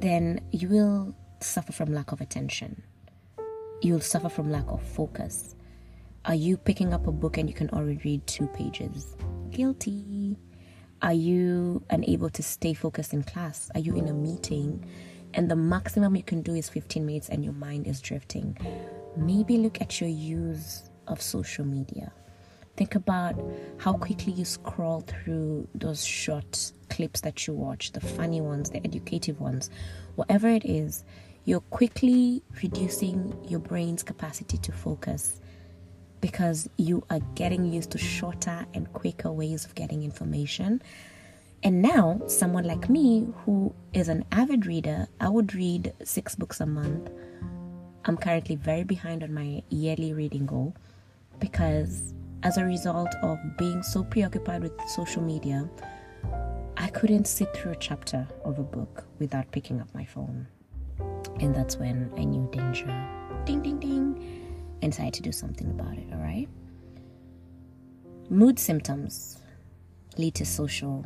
then 0.00 0.40
you 0.50 0.68
will 0.68 1.14
suffer 1.40 1.72
from 1.72 1.92
lack 1.92 2.12
of 2.12 2.20
attention. 2.20 2.82
You'll 3.82 4.00
suffer 4.00 4.28
from 4.28 4.50
lack 4.50 4.64
of 4.68 4.82
focus. 4.82 5.54
Are 6.24 6.34
you 6.34 6.56
picking 6.56 6.92
up 6.92 7.06
a 7.06 7.12
book 7.12 7.38
and 7.38 7.48
you 7.48 7.54
can 7.54 7.70
already 7.70 8.00
read 8.04 8.26
two 8.26 8.48
pages? 8.48 9.16
Guilty. 9.50 10.36
Are 11.00 11.12
you 11.12 11.84
unable 11.90 12.28
to 12.30 12.42
stay 12.42 12.74
focused 12.74 13.12
in 13.12 13.22
class? 13.22 13.70
Are 13.74 13.80
you 13.80 13.94
in 13.94 14.08
a 14.08 14.12
meeting 14.12 14.84
and 15.34 15.50
the 15.50 15.56
maximum 15.56 16.16
you 16.16 16.22
can 16.22 16.42
do 16.42 16.54
is 16.54 16.68
15 16.68 17.04
minutes 17.06 17.28
and 17.28 17.44
your 17.44 17.52
mind 17.52 17.86
is 17.86 18.00
drifting? 18.00 18.56
Maybe 19.18 19.58
look 19.58 19.80
at 19.80 20.00
your 20.00 20.10
use 20.10 20.88
of 21.06 21.20
social 21.20 21.64
media. 21.64 22.12
Think 22.76 22.94
about 22.94 23.34
how 23.78 23.94
quickly 23.94 24.32
you 24.32 24.44
scroll 24.44 25.00
through 25.00 25.66
those 25.74 26.04
short 26.04 26.72
clips 26.90 27.22
that 27.22 27.46
you 27.46 27.54
watch, 27.54 27.92
the 27.92 28.00
funny 28.00 28.40
ones, 28.40 28.70
the 28.70 28.84
educative 28.84 29.40
ones, 29.40 29.68
whatever 30.14 30.48
it 30.48 30.64
is, 30.64 31.04
you're 31.44 31.60
quickly 31.60 32.42
reducing 32.62 33.36
your 33.48 33.58
brain's 33.58 34.02
capacity 34.02 34.58
to 34.58 34.70
focus 34.70 35.40
because 36.20 36.68
you 36.76 37.04
are 37.10 37.20
getting 37.34 37.72
used 37.72 37.90
to 37.92 37.98
shorter 37.98 38.66
and 38.74 38.92
quicker 38.92 39.32
ways 39.32 39.64
of 39.64 39.74
getting 39.74 40.02
information. 40.02 40.82
And 41.62 41.82
now, 41.82 42.20
someone 42.26 42.64
like 42.64 42.88
me 42.88 43.26
who 43.44 43.74
is 43.92 44.08
an 44.08 44.24
avid 44.30 44.66
reader, 44.66 45.08
I 45.20 45.28
would 45.28 45.54
read 45.54 45.92
six 46.04 46.34
books 46.34 46.60
a 46.60 46.66
month. 46.66 47.10
I'm 48.04 48.16
currently 48.16 48.56
very 48.56 48.84
behind 48.84 49.22
on 49.22 49.34
my 49.34 49.62
yearly 49.68 50.12
reading 50.12 50.46
goal 50.46 50.74
because 51.38 52.14
as 52.42 52.56
a 52.56 52.64
result 52.64 53.14
of 53.22 53.38
being 53.56 53.82
so 53.82 54.04
preoccupied 54.04 54.62
with 54.62 54.72
social 54.88 55.22
media, 55.22 55.68
I 56.76 56.88
couldn't 56.88 57.26
sit 57.26 57.52
through 57.54 57.72
a 57.72 57.76
chapter 57.76 58.26
of 58.44 58.58
a 58.58 58.62
book 58.62 59.04
without 59.18 59.50
picking 59.50 59.80
up 59.80 59.92
my 59.94 60.04
phone. 60.04 60.46
And 61.40 61.54
that's 61.54 61.76
when 61.76 62.12
I 62.16 62.24
knew 62.24 62.48
danger. 62.52 62.86
Ding, 63.44 63.62
ding, 63.62 63.78
ding. 63.78 64.44
And 64.80 64.92
decided 64.92 65.14
to 65.14 65.22
do 65.22 65.32
something 65.32 65.68
about 65.70 65.98
it, 65.98 66.06
all 66.12 66.20
right? 66.20 66.48
Mood 68.30 68.58
symptoms 68.58 69.38
lead 70.16 70.36
to 70.36 70.46
social 70.46 71.04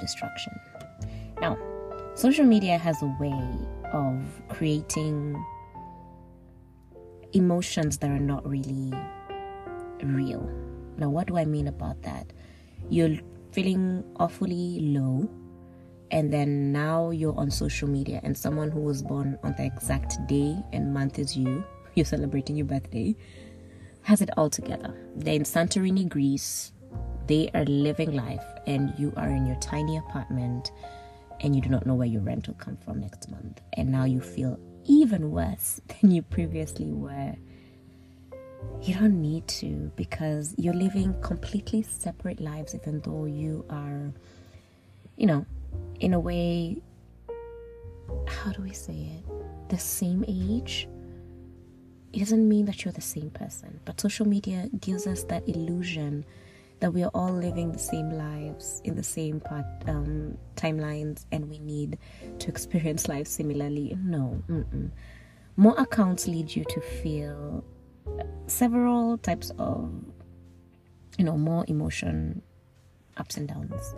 destruction. 0.00 0.52
Now, 1.40 1.56
social 2.14 2.44
media 2.44 2.78
has 2.78 3.00
a 3.02 3.16
way 3.20 3.68
of 3.92 4.24
creating 4.48 5.36
emotions 7.36 7.98
that 7.98 8.10
are 8.10 8.18
not 8.18 8.46
really 8.48 8.92
real. 10.02 10.50
Now, 10.96 11.10
what 11.10 11.26
do 11.26 11.36
I 11.36 11.44
mean 11.44 11.68
about 11.68 12.02
that? 12.02 12.32
You're 12.88 13.18
feeling 13.52 14.04
awfully 14.16 14.80
low, 14.80 15.28
and 16.10 16.32
then 16.32 16.72
now 16.72 17.10
you're 17.10 17.38
on 17.38 17.50
social 17.50 17.88
media, 17.88 18.20
and 18.22 18.36
someone 18.36 18.70
who 18.70 18.80
was 18.80 19.02
born 19.02 19.38
on 19.42 19.54
the 19.56 19.64
exact 19.64 20.14
day 20.26 20.56
and 20.72 20.94
month 20.94 21.18
as 21.18 21.36
you, 21.36 21.64
you're 21.94 22.06
celebrating 22.06 22.56
your 22.56 22.66
birthday, 22.66 23.14
has 24.02 24.22
it 24.22 24.30
all 24.36 24.48
together. 24.48 24.94
They're 25.16 25.34
in 25.34 25.42
Santorini, 25.42 26.08
Greece. 26.08 26.72
They 27.26 27.50
are 27.54 27.64
living 27.64 28.14
life, 28.14 28.44
and 28.66 28.94
you 28.98 29.12
are 29.16 29.28
in 29.28 29.46
your 29.46 29.56
tiny 29.56 29.98
apartment, 29.98 30.70
and 31.40 31.54
you 31.54 31.60
do 31.60 31.68
not 31.68 31.84
know 31.84 31.94
where 31.94 32.06
your 32.06 32.22
rent 32.22 32.46
will 32.46 32.54
come 32.54 32.76
from 32.78 33.00
next 33.00 33.28
month. 33.28 33.60
And 33.74 33.90
now 33.90 34.04
you 34.04 34.20
feel 34.20 34.58
even 34.86 35.30
worse 35.30 35.80
than 36.00 36.10
you 36.10 36.22
previously 36.22 36.92
were 36.92 37.36
you 38.82 38.94
don't 38.94 39.20
need 39.20 39.46
to 39.48 39.90
because 39.96 40.54
you're 40.58 40.74
living 40.74 41.14
completely 41.20 41.82
separate 41.82 42.40
lives, 42.40 42.74
even 42.74 43.00
though 43.00 43.24
you 43.24 43.64
are, 43.70 44.12
you 45.16 45.26
know, 45.26 45.44
in 46.00 46.14
a 46.14 46.20
way, 46.20 46.80
how 48.28 48.52
do 48.52 48.62
we 48.62 48.72
say 48.72 48.92
it? 49.18 49.70
The 49.70 49.78
same 49.78 50.24
age. 50.28 50.88
It 52.12 52.20
doesn't 52.20 52.48
mean 52.48 52.66
that 52.66 52.84
you're 52.84 52.92
the 52.92 53.00
same 53.00 53.30
person, 53.30 53.80
but 53.84 54.00
social 54.00 54.26
media 54.26 54.68
gives 54.80 55.06
us 55.06 55.24
that 55.24 55.48
illusion 55.48 56.24
that 56.80 56.92
we 56.92 57.02
are 57.02 57.10
all 57.14 57.32
living 57.32 57.72
the 57.72 57.78
same 57.78 58.10
lives 58.10 58.82
in 58.84 58.94
the 58.94 59.02
same 59.02 59.40
part, 59.40 59.64
um, 59.86 60.36
timelines 60.56 61.24
and 61.32 61.48
we 61.48 61.58
need 61.58 61.98
to 62.38 62.48
experience 62.48 63.08
life 63.08 63.26
similarly. 63.26 63.96
No, 64.02 64.42
mm-mm. 64.48 64.90
more 65.56 65.74
accounts 65.78 66.26
lead 66.26 66.54
you 66.54 66.64
to 66.64 66.80
feel 66.80 67.64
several 68.46 69.18
types 69.18 69.50
of 69.58 69.90
you 71.18 71.24
know 71.24 71.36
more 71.36 71.64
emotion 71.68 72.42
ups 73.16 73.36
and 73.36 73.48
downs 73.48 73.94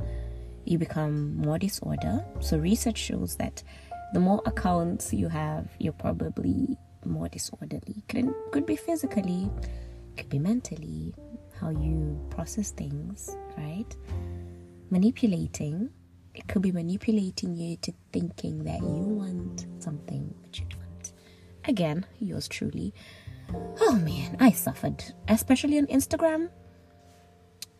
you 0.65 0.79
become 0.79 1.37
more 1.37 1.59
disorder 1.59 2.25
so 2.41 2.57
research 2.59 2.97
shows 2.97 3.37
that 3.37 3.63
the 4.15 4.21
more 4.21 4.41
accounts 4.47 5.13
you 5.13 5.29
have 5.29 5.69
you're 5.79 5.93
probably 5.93 6.77
more 7.05 7.29
disorderly 7.29 8.03
could 8.09 8.33
could 8.53 8.67
be 8.67 8.77
physically 8.77 9.51
could 10.17 10.29
be 10.29 10.39
mentally 10.39 11.15
how 11.61 11.71
you 11.71 12.19
process 12.31 12.71
things 12.71 13.37
right 13.57 13.97
manipulating 14.91 15.91
it 16.35 16.47
could 16.47 16.62
be 16.62 16.73
manipulating 16.73 17.57
you 17.57 17.77
to 17.77 17.93
thinking 18.12 18.65
that 18.65 18.81
you 18.81 18.87
want 18.87 19.67
something 19.79 20.35
but 20.43 20.59
you 20.59 20.67
don't 20.71 21.12
again 21.67 22.07
yours 22.21 22.49
truly 22.49 22.93
Oh 23.81 23.95
man, 24.05 24.37
I 24.41 24.50
suffered, 24.50 25.03
especially 25.29 25.79
on 25.79 25.87
Instagram. 25.87 26.50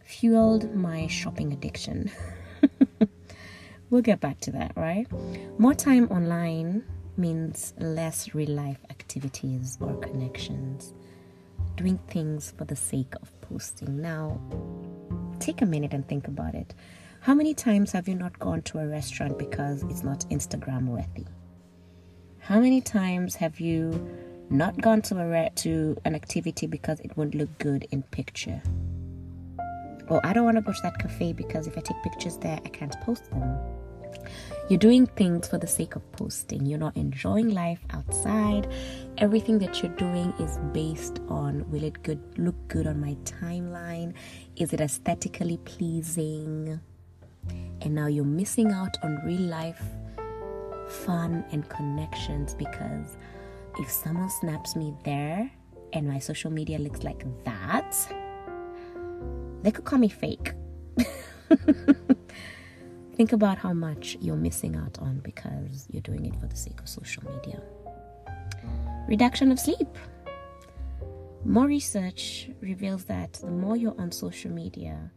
Fueled 0.05 0.75
my 0.75 1.07
shopping 1.07 1.53
addiction. 1.53 2.11
we'll 3.91 4.03
get 4.03 4.21
back 4.21 4.41
to 4.41 4.53
that, 4.53 4.73
right? 4.77 5.07
More 5.59 5.75
time 5.75 6.09
online 6.11 6.85
means 7.17 7.75
less 7.79 8.35
real 8.35 8.51
life 8.51 8.79
activities 8.91 9.77
or 9.81 9.97
connections. 9.97 10.95
Doing 11.79 11.99
things 12.09 12.53
for 12.59 12.67
the 12.67 12.77
sake 12.77 13.15
of 13.23 13.41
posting. 13.41 14.03
Now, 14.03 14.39
take 15.41 15.63
a 15.63 15.67
minute 15.67 15.95
and 15.95 16.07
think 16.07 16.29
about 16.29 16.55
it. 16.55 16.75
How 17.21 17.35
many 17.35 17.55
times 17.55 17.93
have 17.93 18.07
you 18.07 18.15
not 18.15 18.39
gone 18.39 18.61
to 18.63 18.81
a 18.81 18.87
restaurant 18.87 19.39
because 19.39 19.83
it's 19.85 20.05
not 20.05 20.21
Instagram 20.29 20.89
worthy? 20.89 21.25
How 22.41 22.61
many 22.61 22.83
times 22.83 23.35
have 23.37 23.59
you 23.61 24.07
not 24.51 24.81
gone 24.81 25.03
to 25.03 25.21
a 25.21 25.51
to 25.51 25.97
an 26.05 26.15
activity 26.15 26.67
because 26.67 27.01
it 27.01 27.17
won't 27.17 27.35
look 27.35 27.51
good 27.59 27.87
in 27.91 28.03
picture. 28.05 28.63
Or 30.09 30.25
I 30.25 30.33
don't 30.33 30.45
want 30.45 30.57
to 30.57 30.63
go 30.63 30.73
to 30.73 30.83
that 30.83 30.99
cafe 30.99 31.33
because 31.35 31.67
if 31.67 31.77
I 31.77 31.83
take 31.83 32.03
pictures 32.03 32.39
there, 32.39 32.59
I 32.65 32.69
can't 32.71 32.99
post 33.03 33.31
them. 33.31 33.59
You're 34.69 34.79
doing 34.79 35.07
things 35.07 35.49
for 35.49 35.57
the 35.57 35.67
sake 35.67 35.97
of 35.97 36.13
posting. 36.13 36.67
You're 36.67 36.79
not 36.79 36.97
enjoying 36.97 37.49
life 37.49 37.81
outside. 37.91 38.71
Everything 39.17 39.59
that 39.61 39.83
you're 39.83 39.97
doing 39.97 40.33
is 40.39 40.59
based 40.73 41.21
on 41.29 41.69
will 41.71 41.83
it 41.85 42.03
good 42.03 42.21
look 42.39 42.57
good 42.69 42.87
on 42.87 43.01
my 43.01 43.15
timeline? 43.25 44.13
Is 44.57 44.73
it 44.73 44.81
aesthetically 44.81 45.57
pleasing? 45.65 46.81
And 47.81 47.95
now 47.95 48.09
you're 48.09 48.25
missing 48.25 48.73
out 48.73 48.97
on 49.03 49.21
real 49.25 49.41
life 49.41 49.83
fun 50.89 51.45
and 51.53 51.69
connections 51.69 52.55
because 52.55 53.17
if 53.79 53.91
someone 53.91 54.31
snaps 54.31 54.75
me 54.75 54.95
there 55.05 55.51
and 55.93 56.07
my 56.07 56.19
social 56.19 56.51
media 56.51 56.79
looks 56.79 57.03
like 57.03 57.25
that, 57.45 57.97
they 59.63 59.71
could 59.71 59.85
call 59.85 59.99
me 59.99 60.09
fake. 60.09 60.53
Think 63.19 63.33
about 63.33 63.59
how 63.59 63.73
much 63.73 64.17
you're 64.21 64.37
missing 64.37 64.77
out 64.77 64.97
on 65.01 65.19
because 65.19 65.89
you're 65.91 66.03
doing 66.03 66.25
it 66.25 66.37
for 66.37 66.47
the 66.47 66.55
sake 66.55 66.79
of 66.79 66.89
social 66.89 67.25
media. 67.25 67.61
Reduction 69.09 69.51
of 69.51 69.59
sleep. 69.59 69.89
More 71.45 71.67
research 71.67 72.49
reveals 72.61 73.07
that 73.07 73.33
the 73.33 73.51
more 73.51 73.77
you're 73.77 74.01
on 74.01 74.13
social 74.13 74.53
media, 74.53 75.11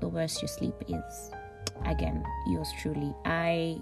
the 0.00 0.08
worse 0.08 0.42
your 0.42 0.50
sleep 0.50 0.74
is. 0.86 1.30
Again, 1.86 2.22
yours 2.48 2.68
truly. 2.82 3.14
I 3.24 3.80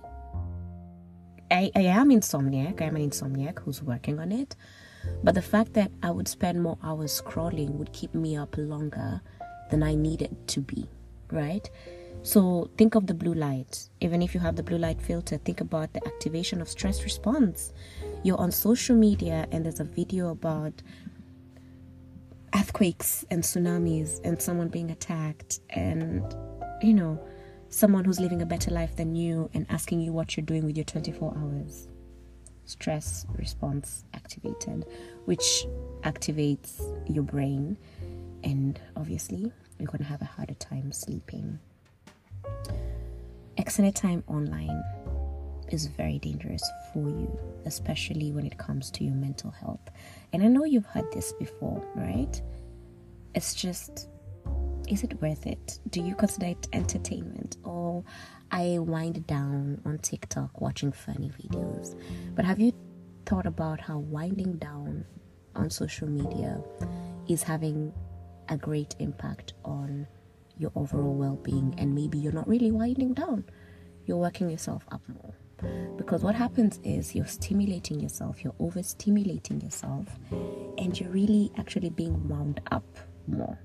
I, 1.51 1.73
I 1.75 1.81
am 1.81 2.11
insomniac. 2.11 2.81
I 2.81 2.85
am 2.85 2.95
an 2.95 3.11
insomniac 3.11 3.59
who's 3.59 3.83
working 3.83 4.21
on 4.21 4.31
it. 4.31 4.55
But 5.25 5.35
the 5.35 5.43
fact 5.43 5.73
that 5.73 5.91
I 6.01 6.13
would 6.13 6.29
spend 6.29 6.63
more 6.63 6.79
hours 6.81 7.21
scrolling 7.21 7.71
would 7.71 7.93
keep 7.93 8.15
me 8.15 8.37
up 8.37 8.55
longer 8.57 9.21
than 9.69 9.83
I 9.83 9.97
needed 9.97 10.47
to 10.47 10.61
be, 10.61 10.89
right? 11.33 11.69
So 12.23 12.71
think 12.77 12.95
of 12.95 13.07
the 13.07 13.15
blue 13.15 13.35
light. 13.35 13.89
Even 14.01 14.21
if 14.23 14.35
you 14.35 14.41
have 14.41 14.57
the 14.57 14.63
blue 14.63 14.79
light 14.79 15.01
filter, 15.01 15.39
think 15.39 15.61
about 15.61 15.93
the 15.95 16.07
activation 16.07 16.61
of 16.61 16.69
stress 16.69 17.03
response. 17.03 17.73
You're 18.23 18.39
on 18.39 18.53
social 18.53 18.95
media 18.95 19.47
and 19.51 19.65
there's 19.65 19.81
a 19.81 19.85
video 19.85 20.31
about 20.31 20.83
earthquakes 22.55 23.25
and 23.31 23.43
tsunamis 23.43 24.21
and 24.25 24.41
someone 24.41 24.69
being 24.69 24.91
attacked 24.91 25.61
and 25.71 26.23
you 26.83 26.93
know 26.93 27.21
someone 27.69 28.05
who's 28.05 28.19
living 28.19 28.43
a 28.43 28.47
better 28.47 28.71
life 28.71 28.97
than 28.97 29.15
you 29.15 29.49
and 29.55 29.67
asking 29.71 30.01
you 30.01 30.13
what 30.13 30.37
you're 30.37 30.45
doing 30.45 30.65
with 30.67 30.77
your 30.77 30.85
24 30.85 31.33
hours 31.37 31.89
stress 32.65 33.25
response 33.39 34.05
activated 34.15 34.85
which 35.27 35.65
activates 36.03 36.81
your 37.09 37.23
brain 37.23 37.77
and 38.43 38.81
obviously 38.97 39.53
you're 39.79 39.87
going 39.87 39.99
to 39.99 40.05
have 40.05 40.23
a 40.23 40.25
harder 40.25 40.55
time 40.55 40.91
sleeping 40.91 41.59
excellent 43.61 43.95
time 43.95 44.25
online 44.27 44.83
is 45.69 45.85
very 45.87 46.19
dangerous 46.19 46.63
for 46.93 47.11
you, 47.11 47.39
especially 47.67 48.33
when 48.33 48.47
it 48.47 48.57
comes 48.57 48.91
to 48.91 49.05
your 49.05 49.15
mental 49.15 49.51
health. 49.51 49.91
And 50.33 50.43
I 50.43 50.47
know 50.47 50.65
you've 50.65 50.87
heard 50.87 51.13
this 51.13 51.35
before, 51.35 51.87
right? 51.95 52.41
It's 53.35 53.53
just, 53.55 54.09
is 54.89 55.03
it 55.03 55.21
worth 55.21 55.47
it? 55.47 55.79
Do 55.91 56.01
you 56.01 56.15
consider 56.15 56.47
it 56.47 56.69
entertainment? 56.73 57.59
Or 57.63 58.03
I 58.51 58.79
wind 58.79 59.27
down 59.27 59.83
on 59.85 59.99
TikTok 59.99 60.63
watching 60.63 60.91
funny 60.91 61.31
videos. 61.31 62.01
But 62.35 62.47
have 62.47 62.59
you 62.61 62.73
thought 63.27 63.45
about 63.45 63.79
how 63.79 63.99
winding 63.99 64.57
down 64.57 65.05
on 65.55 65.69
social 65.69 66.09
media 66.09 66.63
is 67.29 67.43
having 67.43 67.93
a 68.49 68.57
great 68.57 68.97
impact 69.01 69.53
on 69.67 70.07
your 70.61 70.73
overall 70.75 71.15
well 71.15 71.37
being? 71.37 71.75
And 71.79 71.95
maybe 71.95 72.19
you're 72.19 72.33
not 72.33 72.49
really 72.49 72.71
winding 72.71 73.15
down, 73.15 73.45
you're 74.07 74.19
working 74.19 74.51
yourself 74.51 74.85
up 74.93 75.03
more. 75.09 75.35
Because 75.97 76.23
what 76.23 76.35
happens 76.35 76.81
is 76.85 77.15
you're 77.15 77.27
stimulating 77.27 78.01
yourself, 78.01 78.43
you're 78.43 78.55
overstimulating 78.55 79.63
yourself, 79.63 80.07
and 80.79 80.99
you're 80.99 81.11
really 81.11 81.53
actually 81.59 81.91
being 81.91 82.29
wound 82.29 82.61
up 82.71 82.85
more 83.27 83.59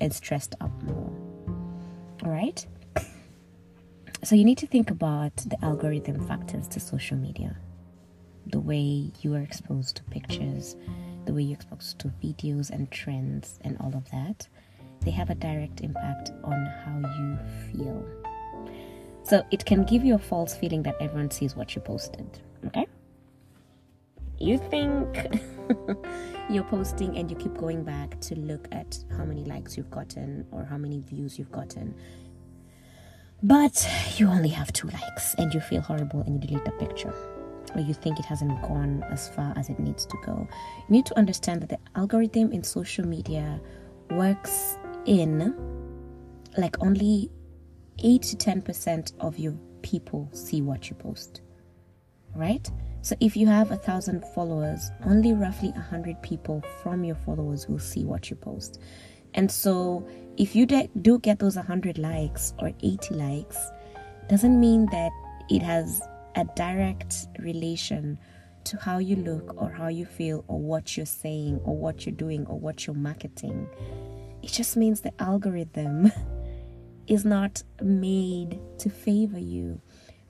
and 0.00 0.12
stressed 0.12 0.54
up 0.60 0.70
more. 0.82 1.12
All 2.24 2.30
right? 2.30 2.66
So 4.24 4.34
you 4.34 4.44
need 4.44 4.58
to 4.58 4.66
think 4.66 4.90
about 4.90 5.36
the 5.36 5.62
algorithm 5.64 6.26
factors 6.26 6.66
to 6.68 6.80
social 6.80 7.16
media. 7.16 7.56
The 8.46 8.60
way 8.60 9.12
you 9.20 9.34
are 9.34 9.40
exposed 9.40 9.96
to 9.96 10.04
pictures, 10.04 10.74
the 11.26 11.32
way 11.32 11.42
you're 11.42 11.56
exposed 11.56 11.98
to 12.00 12.08
videos 12.22 12.70
and 12.70 12.90
trends 12.90 13.58
and 13.62 13.76
all 13.78 13.94
of 13.94 14.10
that, 14.10 14.48
they 15.06 15.12
have 15.12 15.30
a 15.30 15.36
direct 15.36 15.80
impact 15.80 16.32
on 16.44 16.66
how 16.84 16.98
you 17.18 17.38
feel. 17.72 18.04
So 19.22 19.42
it 19.50 19.64
can 19.64 19.84
give 19.84 20.04
you 20.04 20.16
a 20.16 20.18
false 20.18 20.54
feeling 20.54 20.82
that 20.82 20.96
everyone 21.00 21.30
sees 21.30 21.56
what 21.56 21.74
you 21.74 21.80
posted. 21.80 22.26
Okay? 22.66 22.86
You 24.38 24.58
think 24.58 25.28
you're 26.50 26.64
posting 26.64 27.16
and 27.16 27.30
you 27.30 27.36
keep 27.36 27.56
going 27.56 27.84
back 27.84 28.20
to 28.22 28.34
look 28.34 28.68
at 28.72 28.98
how 29.16 29.24
many 29.24 29.44
likes 29.44 29.76
you've 29.76 29.90
gotten 29.90 30.44
or 30.50 30.64
how 30.64 30.76
many 30.76 31.00
views 31.00 31.38
you've 31.38 31.52
gotten. 31.52 31.94
But 33.42 33.88
you 34.16 34.26
only 34.26 34.48
have 34.48 34.72
two 34.72 34.88
likes 34.88 35.34
and 35.34 35.54
you 35.54 35.60
feel 35.60 35.82
horrible 35.82 36.20
and 36.22 36.34
you 36.42 36.48
delete 36.48 36.64
the 36.64 36.72
picture. 36.72 37.14
Or 37.74 37.80
you 37.80 37.94
think 37.94 38.18
it 38.18 38.24
hasn't 38.24 38.60
gone 38.62 39.04
as 39.10 39.28
far 39.28 39.52
as 39.56 39.68
it 39.68 39.78
needs 39.78 40.04
to 40.06 40.16
go. 40.24 40.48
You 40.88 40.92
need 40.92 41.06
to 41.06 41.18
understand 41.18 41.62
that 41.62 41.68
the 41.68 41.78
algorithm 41.94 42.52
in 42.52 42.64
social 42.64 43.06
media 43.06 43.60
works 44.10 44.78
in 45.06 45.54
like 46.56 46.76
only 46.80 47.30
8 48.02 48.22
to 48.22 48.36
10% 48.36 49.12
of 49.20 49.38
your 49.38 49.54
people 49.82 50.28
see 50.32 50.62
what 50.62 50.90
you 50.90 50.96
post. 50.96 51.40
Right? 52.34 52.68
So 53.02 53.14
if 53.20 53.36
you 53.36 53.46
have 53.46 53.70
a 53.70 53.76
thousand 53.76 54.24
followers, 54.34 54.90
only 55.04 55.32
roughly 55.32 55.72
a 55.76 55.80
hundred 55.80 56.20
people 56.22 56.62
from 56.82 57.04
your 57.04 57.14
followers 57.14 57.68
will 57.68 57.78
see 57.78 58.04
what 58.04 58.30
you 58.30 58.36
post. 58.36 58.80
And 59.34 59.50
so 59.50 60.06
if 60.36 60.56
you 60.56 60.66
de- 60.66 60.90
do 61.02 61.18
get 61.18 61.38
those 61.38 61.56
100 61.56 61.98
likes 61.98 62.52
or 62.58 62.72
80 62.82 63.14
likes, 63.14 63.58
doesn't 64.28 64.58
mean 64.58 64.86
that 64.86 65.12
it 65.48 65.62
has 65.62 66.02
a 66.34 66.44
direct 66.56 67.28
relation 67.38 68.18
to 68.64 68.76
how 68.78 68.98
you 68.98 69.16
look 69.16 69.54
or 69.62 69.70
how 69.70 69.86
you 69.88 70.04
feel 70.04 70.44
or 70.48 70.58
what 70.58 70.96
you're 70.96 71.06
saying 71.06 71.60
or 71.64 71.76
what 71.76 72.04
you're 72.04 72.14
doing 72.14 72.44
or 72.46 72.58
what 72.58 72.86
you're 72.86 72.96
marketing. 72.96 73.68
It 74.42 74.52
just 74.52 74.76
means 74.76 75.00
the 75.00 75.12
algorithm 75.20 76.12
is 77.06 77.24
not 77.24 77.62
made 77.82 78.60
to 78.78 78.90
favor 78.90 79.38
you. 79.38 79.80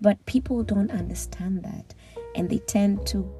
But 0.00 0.24
people 0.26 0.62
don't 0.62 0.90
understand 0.90 1.62
that 1.64 1.94
and 2.34 2.50
they 2.50 2.58
tend 2.58 3.06
to 3.08 3.30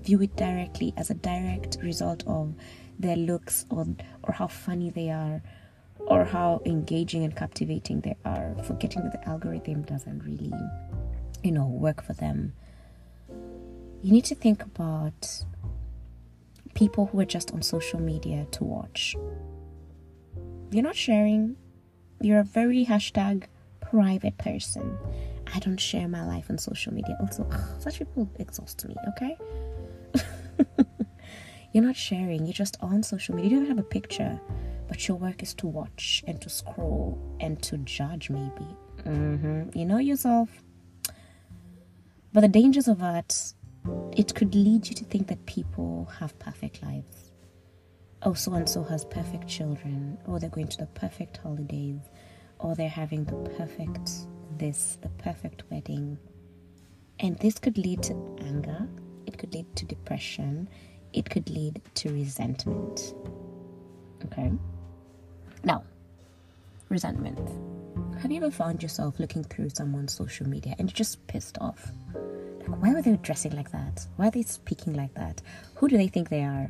view 0.00 0.22
it 0.22 0.36
directly 0.36 0.94
as 0.96 1.10
a 1.10 1.14
direct 1.14 1.78
result 1.82 2.24
of 2.26 2.54
their 2.98 3.16
looks 3.16 3.66
or, 3.70 3.86
or 4.22 4.32
how 4.32 4.46
funny 4.46 4.90
they 4.90 5.10
are 5.10 5.42
or 5.98 6.24
how 6.24 6.62
engaging 6.64 7.24
and 7.24 7.36
captivating 7.36 8.00
they 8.00 8.16
are, 8.24 8.54
forgetting 8.64 9.02
that 9.02 9.12
the 9.12 9.28
algorithm 9.28 9.82
doesn't 9.82 10.20
really, 10.24 10.52
you 11.42 11.52
know, 11.52 11.66
work 11.66 12.02
for 12.02 12.12
them. 12.14 12.52
You 14.02 14.12
need 14.12 14.24
to 14.26 14.34
think 14.34 14.62
about 14.62 15.44
people 16.74 17.06
who 17.06 17.20
are 17.20 17.24
just 17.24 17.52
on 17.52 17.62
social 17.62 18.00
media 18.00 18.46
to 18.52 18.64
watch. 18.64 19.16
You're 20.70 20.82
not 20.82 20.96
sharing 20.96 21.56
you're 22.20 22.40
a 22.40 22.44
very 22.44 22.84
hashtag 22.84 23.44
private 23.80 24.38
person. 24.38 24.96
I 25.54 25.58
don't 25.60 25.78
share 25.78 26.08
my 26.08 26.26
life 26.26 26.46
on 26.50 26.58
social 26.58 26.92
media. 26.92 27.16
Also, 27.20 27.48
such 27.78 27.98
people 27.98 28.28
exhaust 28.36 28.86
me, 28.86 28.96
okay? 29.08 29.36
you're 31.72 31.84
not 31.84 31.96
sharing, 31.96 32.46
you're 32.46 32.52
just 32.52 32.76
on 32.80 33.02
social 33.02 33.34
media. 33.34 33.50
You 33.50 33.56
don't 33.58 33.68
have 33.68 33.78
a 33.78 33.82
picture, 33.82 34.40
but 34.88 35.06
your 35.06 35.16
work 35.18 35.42
is 35.42 35.54
to 35.54 35.66
watch 35.66 36.24
and 36.26 36.40
to 36.40 36.48
scroll 36.48 37.18
and 37.38 37.62
to 37.64 37.76
judge, 37.78 38.30
maybe. 38.30 38.66
Mm-hmm. 39.04 39.78
You 39.78 39.84
know 39.84 39.98
yourself. 39.98 40.48
But 42.32 42.40
the 42.40 42.48
dangers 42.48 42.88
of 42.88 42.98
that, 42.98 43.52
it 44.16 44.34
could 44.34 44.54
lead 44.54 44.88
you 44.88 44.94
to 44.94 45.04
think 45.04 45.28
that 45.28 45.46
people 45.46 46.08
have 46.18 46.38
perfect 46.38 46.82
lives 46.82 47.25
oh, 48.26 48.34
so 48.34 48.52
and 48.54 48.68
so 48.68 48.82
has 48.82 49.04
perfect 49.04 49.46
children, 49.46 50.18
or 50.26 50.40
they're 50.40 50.50
going 50.50 50.66
to 50.66 50.78
the 50.78 50.86
perfect 50.86 51.36
holidays, 51.38 52.00
or 52.58 52.74
they're 52.74 52.88
having 52.88 53.24
the 53.24 53.36
perfect 53.56 54.10
this, 54.58 54.98
the 55.00 55.08
perfect 55.10 55.62
wedding. 55.70 56.18
And 57.20 57.38
this 57.38 57.58
could 57.58 57.78
lead 57.78 58.02
to 58.02 58.36
anger, 58.40 58.88
it 59.26 59.38
could 59.38 59.54
lead 59.54 59.74
to 59.76 59.84
depression, 59.84 60.68
it 61.12 61.30
could 61.30 61.48
lead 61.48 61.80
to 61.94 62.12
resentment. 62.12 63.14
Okay? 64.24 64.50
Now, 65.62 65.84
resentment. 66.88 67.38
Have 68.20 68.32
you 68.32 68.38
ever 68.38 68.50
found 68.50 68.82
yourself 68.82 69.20
looking 69.20 69.44
through 69.44 69.68
someone's 69.70 70.12
social 70.12 70.48
media 70.48 70.74
and 70.80 70.90
you're 70.90 70.96
just 70.96 71.24
pissed 71.28 71.58
off? 71.60 71.92
Like, 72.12 72.82
why 72.82 72.92
were 72.92 73.02
they 73.02 73.16
dressing 73.18 73.54
like 73.54 73.70
that? 73.70 74.04
Why 74.16 74.28
are 74.28 74.30
they 74.32 74.42
speaking 74.42 74.94
like 74.94 75.14
that? 75.14 75.42
Who 75.76 75.88
do 75.88 75.96
they 75.96 76.08
think 76.08 76.28
they 76.28 76.42
are? 76.42 76.68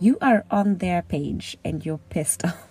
You 0.00 0.18
are 0.20 0.44
on 0.50 0.78
their 0.78 1.02
page 1.02 1.56
and 1.64 1.84
you're 1.84 1.98
pissed 2.10 2.44
off, 2.44 2.68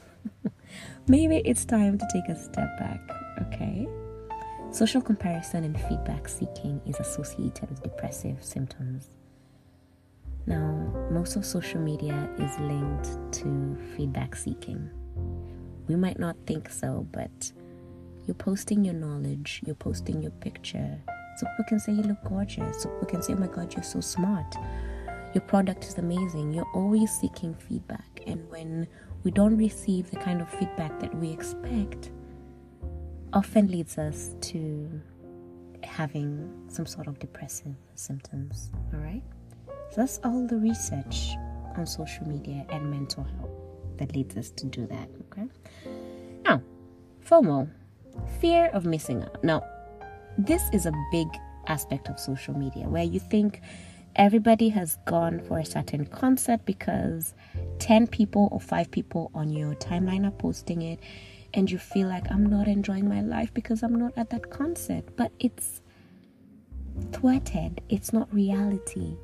maybe 1.08 1.38
it's 1.38 1.66
time 1.66 1.98
to 1.98 2.08
take 2.12 2.28
a 2.30 2.36
step 2.36 2.78
back, 2.78 3.02
okay? 3.42 3.88
Social 4.72 5.02
comparison 5.02 5.64
and 5.64 5.80
feedback 5.88 6.28
seeking 6.28 6.82
is 6.86 7.00
associated 7.00 7.70
with 7.70 7.84
depressive 7.84 8.44
symptoms. 8.44 9.10
Now, 10.46 10.92
most 11.12 11.36
of 11.36 11.46
social 11.46 11.80
media 11.80 12.30
is 12.38 12.60
linked 12.60 13.34
to 13.34 13.78
feedback 13.96 14.36
seeking. 14.36 14.90
We 15.88 15.96
might 15.96 16.20
not 16.20 16.36
think 16.46 16.70
so, 16.70 17.08
but 17.12 17.52
you're 18.26 18.36
posting 18.36 18.84
your 18.84 18.96
knowledge, 18.96 19.62
you're 19.66 19.76
posting 19.76 20.22
your 20.22 20.32
picture, 20.32 21.00
so 21.38 21.46
people 21.48 21.66
can 21.68 21.80
say 21.80 21.94
you 21.94 22.04
look 22.04 22.24
gorgeous, 22.26 22.84
so 22.84 22.90
people 22.90 23.08
can 23.08 23.22
say, 23.22 23.34
oh 23.34 23.38
my 23.38 23.48
god, 23.48 23.74
you're 23.74 23.84
so 23.84 24.02
smart 24.02 24.56
your 25.34 25.41
product 25.41 25.86
is 25.86 25.98
amazing. 25.98 26.54
You're 26.54 26.69
always 26.74 27.12
seeking 27.12 27.54
feedback. 27.56 28.22
And 28.28 28.50
when 28.50 28.88
we 29.24 29.32
don't 29.32 29.58
receive 29.58 30.10
the 30.12 30.17
kind 30.17 30.41
of 30.41 30.50
feedback 30.50 31.00
that 31.00 31.13
we 31.15 31.32
expect, 31.32 32.12
often 33.34 33.67
leads 33.67 33.98
us 33.98 34.36
to 34.41 35.02
having 35.84 36.52
some 36.67 36.86
sort 36.86 37.08
of 37.08 37.19
depressive 37.19 37.76
symptoms. 37.96 38.72
All 38.93 39.00
right? 39.00 39.24
So 39.91 40.02
that's 40.02 40.19
all 40.24 40.48
the 40.48 40.58
research 40.58 41.36
on 41.78 41.86
social 41.86 42.28
media 42.28 42.65
and 42.69 42.89
mental 42.89 43.24
health 43.24 43.50
that 43.98 44.15
leads 44.15 44.38
us 44.38 44.50
to 44.52 44.65
do 44.65 44.86
that. 44.88 45.10
Okay? 45.32 45.48
Now, 46.43 46.62
FOMO, 47.26 47.69
fear 48.39 48.67
of 48.74 48.86
missing 48.86 49.24
out. 49.24 49.43
Now, 49.43 49.63
this 50.38 50.63
is 50.72 50.86
a 50.86 50.91
big 51.12 51.28
aspect 51.67 52.10
of 52.10 52.19
social 52.19 52.58
media 52.58 52.88
where 52.88 53.04
you 53.04 53.19
think 53.19 53.62
everybody 54.15 54.69
has 54.69 54.97
gone 55.06 55.39
for 55.39 55.60
a 55.60 55.65
certain 55.65 56.06
concert 56.06 56.65
because 56.65 57.34
10 57.80 58.08
people 58.08 58.49
or 58.52 58.60
5 58.60 58.91
people 58.91 59.32
on 59.34 59.49
your 59.49 59.76
timeline 59.76 60.28
are 60.28 60.32
posting 60.32 60.82
it 60.82 60.99
and 61.54 61.69
you 61.69 61.78
feel 61.78 62.08
like 62.08 62.32
I'm 62.32 62.45
not 62.45 62.67
enjoying 62.67 63.08
my 63.08 63.21
life 63.21 63.54
because 63.54 63.84
I'm 63.84 63.95
not 63.95 64.13
at 64.17 64.30
that 64.32 64.49
concert 64.49 65.06
but 65.15 65.32
it's 65.39 65.82
thwarted 67.12 67.82
it's 67.89 68.13
not 68.13 68.32
reality 68.34 69.17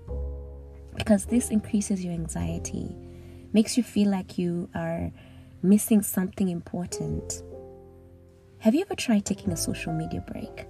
because 0.97 1.25
this 1.25 1.49
increases 1.49 2.03
your 2.03 2.13
anxiety 2.13 2.95
makes 3.53 3.77
you 3.77 3.83
feel 3.83 4.09
like 4.09 4.37
you 4.37 4.69
are 4.75 5.11
missing 5.61 6.01
something 6.01 6.49
important. 6.49 7.43
Have 8.59 8.75
you 8.75 8.81
ever 8.81 8.95
tried 8.95 9.25
taking 9.25 9.51
a 9.51 9.57
social 9.57 9.93
media 9.93 10.21
break? 10.21 10.65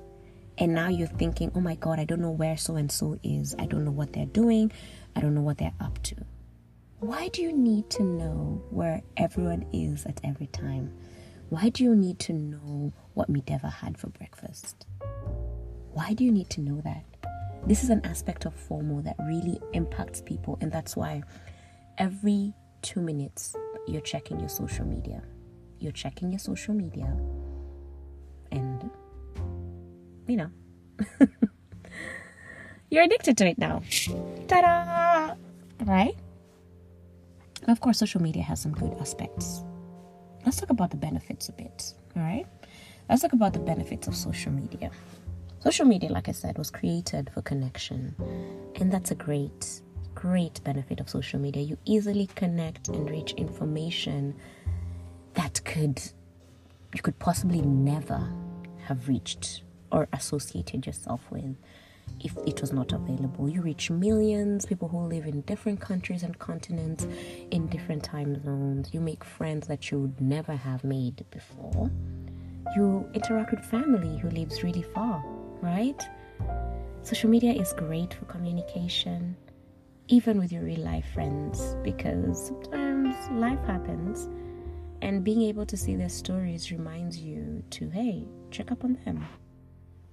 And 0.59 0.73
now 0.73 0.89
you're 0.89 1.07
thinking, 1.07 1.51
oh 1.55 1.61
my 1.61 1.75
God, 1.75 1.99
I 1.99 2.03
don't 2.03 2.19
know 2.19 2.31
where 2.31 2.57
so 2.57 2.75
and 2.75 2.91
so 2.91 3.17
is. 3.23 3.55
I 3.57 3.65
don't 3.65 3.85
know 3.85 3.91
what 3.91 4.11
they're 4.11 4.25
doing. 4.25 4.71
I 5.15 5.21
don't 5.21 5.33
know 5.33 5.41
what 5.41 5.57
they're 5.57 5.73
up 5.79 6.03
to. 6.03 6.15
Why 6.99 7.29
do 7.29 7.41
you 7.41 7.53
need 7.53 7.89
to 7.91 8.03
know 8.03 8.61
where 8.69 9.01
everyone 9.15 9.65
is 9.71 10.05
at 10.05 10.19
every 10.21 10.47
time? 10.47 10.93
Why 11.47 11.69
do 11.69 11.85
you 11.85 11.95
need 11.95 12.19
to 12.19 12.33
know 12.33 12.91
what 13.13 13.31
Mideva 13.31 13.71
had 13.71 13.97
for 13.97 14.07
breakfast? 14.07 14.85
Why 15.93 16.13
do 16.13 16.25
you 16.25 16.31
need 16.31 16.49
to 16.51 16.61
know 16.61 16.81
that? 16.81 17.05
This 17.65 17.83
is 17.83 17.89
an 17.89 18.01
aspect 18.05 18.45
of 18.45 18.53
FOMO 18.53 19.01
that 19.05 19.15
really 19.19 19.59
impacts 19.73 20.21
people, 20.21 20.57
and 20.59 20.71
that's 20.71 20.95
why 20.97 21.23
every 21.97 22.53
two 22.81 22.99
minutes 22.99 23.55
you're 23.87 24.01
checking 24.01 24.39
your 24.39 24.49
social 24.49 24.85
media. 24.85 25.23
You're 25.79 25.93
checking 25.93 26.31
your 26.31 26.39
social 26.39 26.73
media, 26.73 27.17
you 30.29 30.37
know, 30.37 30.49
you're 32.89 33.03
addicted 33.03 33.37
to 33.37 33.47
it 33.47 33.57
now. 33.57 33.81
Ta 34.47 34.61
da! 34.61 35.35
Right? 35.85 36.15
Of 37.67 37.81
course, 37.81 37.97
social 37.97 38.21
media 38.21 38.43
has 38.43 38.61
some 38.61 38.71
good 38.71 38.95
aspects. 38.99 39.63
Let's 40.45 40.57
talk 40.57 40.69
about 40.69 40.91
the 40.91 40.97
benefits 40.97 41.49
a 41.49 41.51
bit, 41.51 41.93
all 42.15 42.23
right? 42.23 42.45
Let's 43.09 43.21
talk 43.21 43.33
about 43.33 43.53
the 43.53 43.59
benefits 43.59 44.07
of 44.07 44.15
social 44.15 44.51
media. 44.51 44.91
Social 45.59 45.85
media, 45.85 46.11
like 46.11 46.29
I 46.29 46.31
said, 46.31 46.57
was 46.57 46.71
created 46.71 47.29
for 47.33 47.41
connection, 47.41 48.15
and 48.79 48.91
that's 48.91 49.11
a 49.11 49.15
great, 49.15 49.81
great 50.15 50.63
benefit 50.63 50.99
of 50.99 51.09
social 51.09 51.39
media. 51.39 51.63
You 51.63 51.77
easily 51.85 52.27
connect 52.35 52.87
and 52.87 53.09
reach 53.09 53.33
information 53.33 54.35
that 55.33 55.63
could 55.65 56.01
you 56.93 57.01
could 57.01 57.19
possibly 57.19 57.61
never 57.61 58.27
have 58.83 59.07
reached 59.07 59.63
or 59.91 60.07
associated 60.13 60.85
yourself 60.85 61.21
with 61.29 61.55
if 62.23 62.35
it 62.45 62.61
was 62.61 62.71
not 62.71 62.91
available. 62.91 63.49
You 63.49 63.61
reach 63.61 63.89
millions, 63.89 64.65
people 64.65 64.87
who 64.87 64.99
live 64.99 65.25
in 65.25 65.41
different 65.41 65.79
countries 65.79 66.23
and 66.23 66.37
continents, 66.39 67.07
in 67.51 67.67
different 67.67 68.03
time 68.03 68.41
zones. 68.43 68.89
You 68.93 68.99
make 68.99 69.23
friends 69.23 69.67
that 69.67 69.91
you 69.91 69.99
would 69.99 70.19
never 70.19 70.55
have 70.55 70.83
made 70.83 71.25
before. 71.31 71.89
You 72.75 73.09
interact 73.13 73.51
with 73.51 73.65
family 73.65 74.17
who 74.17 74.29
lives 74.29 74.63
really 74.63 74.83
far, 74.83 75.23
right? 75.61 76.01
Social 77.01 77.29
media 77.29 77.53
is 77.53 77.73
great 77.73 78.13
for 78.13 78.25
communication, 78.25 79.35
even 80.07 80.37
with 80.37 80.51
your 80.51 80.63
real 80.63 80.81
life 80.81 81.05
friends, 81.13 81.75
because 81.83 82.47
sometimes 82.47 83.15
life 83.31 83.63
happens. 83.65 84.27
And 85.01 85.23
being 85.23 85.43
able 85.43 85.65
to 85.65 85.77
see 85.77 85.95
their 85.95 86.09
stories 86.09 86.71
reminds 86.71 87.17
you 87.17 87.63
to, 87.69 87.89
hey, 87.89 88.25
check 88.51 88.69
up 88.69 88.83
on 88.83 88.97
them 89.05 89.25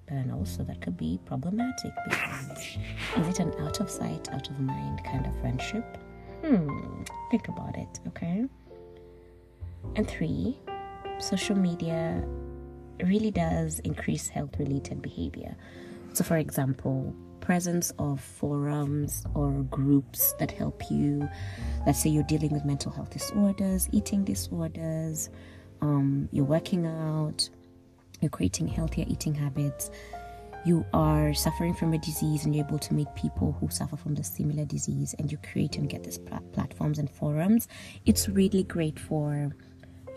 and 0.09 0.33
also 0.33 0.63
that 0.65 0.81
could 0.81 0.97
be 0.97 1.19
problematic 1.25 1.93
because 2.09 2.79
is 3.17 3.29
it 3.29 3.41
an 3.41 3.53
out 3.61 3.81
of 3.81 3.91
sight, 3.91 4.29
out 4.33 4.49
of 4.49 4.59
mind 4.61 5.03
kind 5.05 5.27
of 5.27 5.39
friendship? 5.41 5.85
Hmm, 6.45 7.03
think 7.31 7.49
about 7.49 7.77
it, 7.77 8.01
okay? 8.09 8.45
And 9.97 10.09
three, 10.09 10.59
social 11.19 11.57
media 11.57 12.25
really 13.05 13.31
does 13.31 13.79
increase 13.81 14.29
health 14.29 14.59
related 14.59 15.03
behavior. 15.03 15.57
So, 16.13 16.25
for 16.25 16.37
example, 16.37 17.15
presence 17.41 17.93
of 17.99 18.21
forums 18.21 19.25
or 19.35 19.53
groups 19.71 20.33
that 20.39 20.51
help 20.51 20.91
you. 20.91 21.29
Let's 21.87 22.03
say 22.03 22.11
you're 22.11 22.25
dealing 22.25 22.51
with 22.51 22.65
mental 22.65 22.91
health 22.91 23.11
disorders, 23.11 23.89
eating 23.93 24.25
disorders, 24.25 25.31
um, 25.81 26.29
you're 26.33 26.45
working 26.45 26.87
out, 26.87 27.49
you're 28.21 28.31
creating 28.31 28.69
healthier 28.69 29.05
eating 29.09 29.35
habits, 29.35 29.91
you 30.67 30.85
are 30.93 31.33
suffering 31.33 31.75
from 31.75 31.93
a 31.93 31.99
disease 31.99 32.45
and 32.45 32.55
you're 32.55 32.67
able 32.67 32.79
to 32.81 32.93
meet 32.93 33.07
people 33.15 33.57
who 33.61 33.69
suffer 33.71 33.97
from 33.97 34.17
the 34.17 34.25
similar 34.25 34.65
disease 34.65 35.15
and 35.19 35.31
you 35.31 35.39
create 35.53 35.77
and 35.77 35.89
get 35.89 36.03
these 36.03 36.19
platforms 36.53 36.99
and 36.99 37.09
forums, 37.09 37.69
it's 38.05 38.29
really 38.29 38.65
great 38.65 38.99
for 38.99 39.55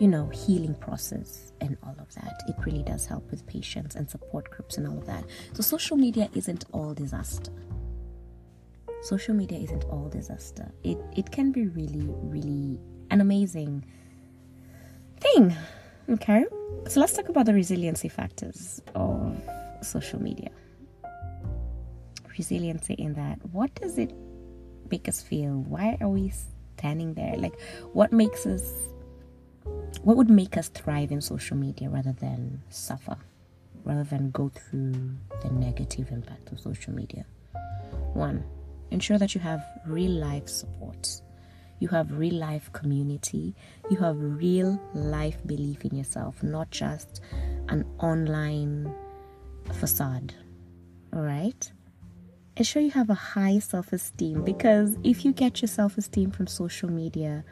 you 0.00 0.08
know 0.08 0.26
healing 0.30 0.74
process 0.74 1.52
and 1.60 1.76
all 1.84 1.94
of 2.00 2.12
that. 2.14 2.42
It 2.48 2.56
really 2.64 2.82
does 2.82 3.06
help 3.06 3.30
with 3.30 3.46
patients 3.46 3.94
and 3.94 4.10
support 4.10 4.50
groups 4.50 4.76
and 4.76 4.88
all 4.88 4.98
of 4.98 5.06
that. 5.06 5.24
So 5.52 5.62
social 5.62 5.96
media 5.96 6.28
isn't 6.34 6.64
all 6.72 6.94
disaster. 6.94 7.52
Social 9.02 9.34
media 9.34 9.58
isn't 9.58 9.84
all 9.84 10.08
disaster. 10.08 10.72
It 10.82 10.98
it 11.16 11.30
can 11.30 11.52
be 11.52 11.68
really 11.68 12.08
really 12.22 12.80
an 13.10 13.20
amazing 13.20 13.84
thing. 15.20 15.54
Okay, 16.08 16.44
so 16.88 17.00
let's 17.00 17.12
talk 17.12 17.28
about 17.28 17.46
the 17.46 17.54
resiliency 17.54 18.08
factors 18.08 18.82
of 18.94 19.40
social 19.82 20.20
media. 20.20 20.50
Resiliency 22.36 22.94
in 22.94 23.14
that, 23.14 23.38
what 23.52 23.74
does 23.74 23.98
it 23.98 24.12
make 24.90 25.08
us 25.08 25.20
feel? 25.20 25.52
Why 25.52 25.96
are 26.00 26.08
we 26.08 26.32
standing 26.76 27.14
there? 27.14 27.36
Like, 27.36 27.58
what 27.92 28.12
makes 28.12 28.46
us, 28.46 28.72
what 30.02 30.16
would 30.16 30.30
make 30.30 30.56
us 30.56 30.68
thrive 30.68 31.12
in 31.12 31.20
social 31.20 31.56
media 31.56 31.88
rather 31.90 32.12
than 32.12 32.62
suffer, 32.70 33.16
rather 33.84 34.04
than 34.04 34.30
go 34.30 34.48
through 34.48 34.94
the 35.42 35.50
negative 35.50 36.10
impact 36.10 36.50
of 36.50 36.60
social 36.60 36.94
media? 36.94 37.24
One, 38.14 38.42
ensure 38.90 39.18
that 39.18 39.34
you 39.34 39.40
have 39.40 39.64
real 39.86 40.12
life 40.12 40.48
support 40.48 41.20
you 41.80 41.88
have 41.88 42.12
real 42.12 42.36
life 42.36 42.72
community, 42.72 43.54
you 43.90 43.96
have 43.96 44.16
real 44.18 44.80
life 44.94 45.44
belief 45.46 45.84
in 45.84 45.96
yourself, 45.96 46.42
not 46.42 46.70
just 46.70 47.20
an 47.68 47.84
online 47.98 48.94
facade. 49.72 50.34
All 51.12 51.22
right? 51.22 51.72
Ensure 52.56 52.82
you 52.82 52.90
have 52.90 53.10
a 53.10 53.14
high 53.14 53.58
self 53.58 53.92
esteem 53.92 54.44
because 54.44 54.96
if 55.02 55.24
you 55.24 55.32
get 55.32 55.62
your 55.62 55.68
self 55.68 55.96
esteem 55.98 56.30
from 56.30 56.46
social 56.46 56.90
media, 56.90 57.44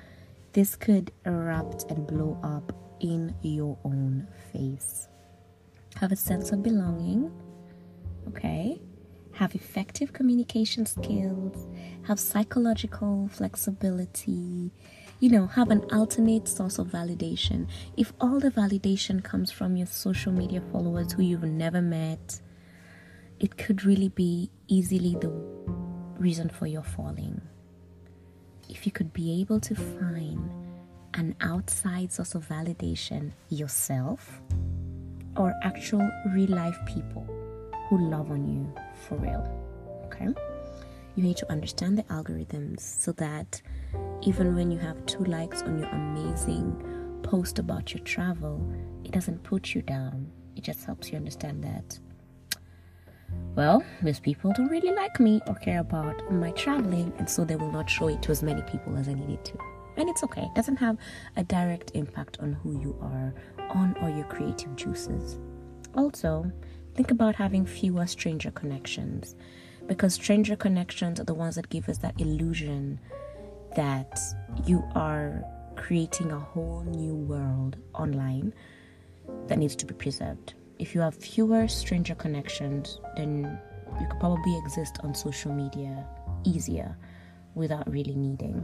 this 0.53 0.77
could 0.77 1.11
erupt 1.25 1.91
and 1.91 2.07
blow 2.07 2.39
up 2.43 2.73
in 3.01 3.35
your 3.43 3.79
own 3.85 4.27
face. 4.53 5.09
Have 5.97 6.13
a 6.13 6.17
sense 6.17 6.53
of 6.53 6.63
belonging, 6.63 7.33
okay? 8.29 8.81
Have 9.39 9.55
effective 9.55 10.13
communication 10.13 10.85
skills, 10.85 11.69
have 12.03 12.19
psychological 12.19 13.29
flexibility, 13.33 14.73
you 15.21 15.31
know, 15.31 15.47
have 15.47 15.71
an 15.71 15.81
alternate 15.93 16.49
source 16.49 16.77
of 16.81 16.89
validation. 16.89 17.69
If 17.97 18.13
all 18.21 18.41
the 18.41 18.51
validation 18.51 19.23
comes 19.23 19.53
from 19.53 19.77
your 19.77 19.87
social 19.87 20.33
media 20.33 20.61
followers 20.73 21.13
who 21.13 21.23
you've 21.23 21.45
never 21.45 21.81
met, 21.81 22.41
it 23.39 23.57
could 23.57 23.85
really 23.85 24.09
be 24.09 24.51
easily 24.67 25.17
the 25.21 25.31
reason 26.19 26.49
for 26.49 26.67
your 26.67 26.83
falling. 26.83 27.41
If 28.69 28.87
you 28.87 28.91
could 28.91 29.13
be 29.13 29.41
able 29.41 29.61
to 29.61 29.75
find 29.77 30.51
an 31.15 31.37
outside 31.41 32.11
source 32.11 32.35
of 32.35 32.45
validation 32.49 33.31
yourself 33.51 34.43
or 35.37 35.55
actual 35.63 36.11
real 36.35 36.51
life 36.51 36.77
people 36.87 37.38
who 37.89 37.99
love 37.99 38.31
on 38.31 38.47
you 38.47 38.73
for 39.07 39.17
real. 39.17 39.47
Okay? 40.07 40.29
You 41.15 41.23
need 41.23 41.37
to 41.39 41.51
understand 41.51 41.99
the 41.99 42.05
algorithms 42.05 42.81
so 42.81 43.13
that 43.13 43.61
even 44.23 44.55
when 44.55 44.71
you 44.71 44.79
have 44.79 45.05
two 45.07 45.25
likes 45.25 45.63
on 45.63 45.79
your 45.79 45.89
amazing 45.89 47.21
post 47.23 47.59
about 47.59 47.93
your 47.93 48.03
travel, 48.05 48.61
it 49.05 49.11
doesn't 49.13 49.43
put 49.43 49.75
you 49.75 49.83
down. 49.83 50.31
It 50.55 50.65
just 50.65 50.85
helps 50.85 51.11
you 51.11 51.17
understand 51.17 51.65
that, 51.65 51.99
well, 53.55 53.83
these 54.03 54.21
people 54.21 54.53
don't 54.53 54.69
really 54.69 54.93
like 54.93 55.19
me 55.21 55.41
or 55.47 55.55
care 55.57 55.81
about 55.81 56.33
my 56.33 56.51
traveling, 56.53 57.13
and 57.19 57.29
so 57.29 57.45
they 57.45 57.57
will 57.57 57.73
not 57.73 57.91
show 57.91 58.09
it 58.09 58.23
to 58.23 58.31
as 58.31 58.43
many 58.43 58.63
people 58.63 58.97
as 58.97 59.09
I 59.09 59.15
need 59.15 59.31
it 59.31 59.45
to. 59.47 59.59
And 59.97 60.09
it's 60.09 60.23
okay, 60.25 60.43
it 60.43 60.55
doesn't 60.55 60.77
have 60.77 60.97
a 61.37 61.43
direct 61.43 61.91
impact 61.95 62.39
on 62.41 62.53
who 62.53 62.81
you 62.81 62.97
are, 63.01 63.35
on 63.71 63.97
or 64.01 64.11
your 64.11 64.25
creative 64.27 64.77
juices. 64.77 65.39
Also, 65.97 66.51
think 66.99 67.13
about 67.13 67.37
having 67.37 67.65
fewer 67.65 68.09
stranger 68.09 68.51
connections 68.51 69.37
because 69.87 70.15
stranger 70.15 70.57
connections 70.57 71.21
are 71.21 71.25
the 71.25 71.33
ones 71.33 71.55
that 71.55 71.69
give 71.69 71.89
us 71.89 71.99
that 71.99 72.13
illusion 72.21 72.99
that 73.77 74.19
you 74.67 74.83
are 74.97 75.45
creating 75.77 76.33
a 76.33 76.39
whole 76.41 76.83
new 76.83 77.15
world 77.15 77.77
online 77.95 78.53
that 79.47 79.59
needs 79.59 79.77
to 79.77 79.87
be 79.87 79.95
preserved. 79.95 80.55
If 80.81 80.93
you 80.93 81.01
have 81.01 81.15
fewer 81.15 81.69
stranger 81.69 82.17
connections, 82.17 82.99
then 83.17 83.61
you 84.01 84.07
could 84.09 84.19
probably 84.19 84.59
exist 84.59 84.99
on 85.05 85.15
social 85.15 85.53
media 85.53 86.05
easier 86.43 86.99
without 87.55 87.89
really 87.89 88.17
needing 88.17 88.57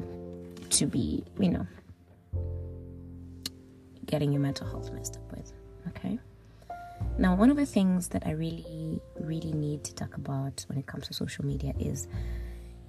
to 0.71 0.87
be, 0.87 1.23
you 1.39 1.51
know, 1.51 1.67
getting 4.07 4.33
your 4.33 4.43
mental 4.43 4.67
health 4.67 4.91
messed 4.93 5.19
up 5.19 5.31
with. 5.31 5.53
Okay? 5.87 6.19
Now, 7.17 7.37
one 7.37 7.49
of 7.51 7.57
the 7.57 7.67
things 7.67 8.09
that 8.09 8.27
I 8.27 8.33
really, 8.33 9.01
really 9.21 9.53
need 9.53 9.85
to 9.85 9.95
talk 9.95 10.17
about 10.17 10.65
when 10.69 10.79
it 10.79 10.87
comes 10.87 11.07
to 11.07 11.15
social 11.15 11.47
media 11.47 11.73
is 11.79 12.09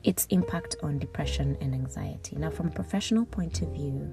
its 0.03 0.25
impact 0.31 0.75
on 0.81 0.97
depression 0.97 1.55
and 1.61 1.75
anxiety. 1.75 2.35
Now, 2.35 2.49
from 2.49 2.67
a 2.67 2.71
professional 2.71 3.25
point 3.25 3.61
of 3.61 3.69
view, 3.69 4.11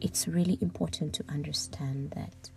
it's 0.00 0.26
really 0.26 0.56
important 0.62 1.12
to 1.14 1.24
understand 1.28 2.12
that 2.12 2.50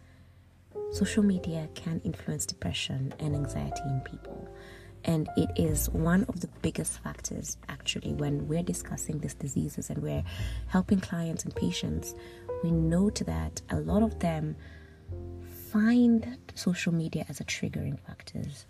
social 0.91 1.21
media 1.21 1.67
can 1.75 1.99
influence 2.05 2.45
depression 2.45 3.13
and 3.19 3.35
anxiety 3.35 3.81
in 3.85 4.01
people. 4.01 4.47
And 5.03 5.29
it 5.35 5.49
is 5.57 5.89
one 5.89 6.23
of 6.29 6.39
the 6.39 6.47
biggest 6.61 7.03
factors, 7.03 7.57
actually, 7.67 8.13
when 8.13 8.47
we're 8.47 8.63
discussing 8.63 9.19
these 9.19 9.35
diseases 9.35 9.89
and 9.89 10.01
we're 10.01 10.23
helping 10.67 11.01
clients 11.01 11.43
and 11.43 11.53
patients. 11.53 12.15
We 12.63 12.71
note 12.71 13.21
that 13.25 13.61
a 13.69 13.81
lot 13.81 14.01
of 14.01 14.19
them 14.19 14.55
find 15.75 16.37
social 16.53 16.93
media 16.93 17.25
as 17.27 17.41
a 17.41 17.43
triggering 17.43 17.99
factors. 17.99 18.65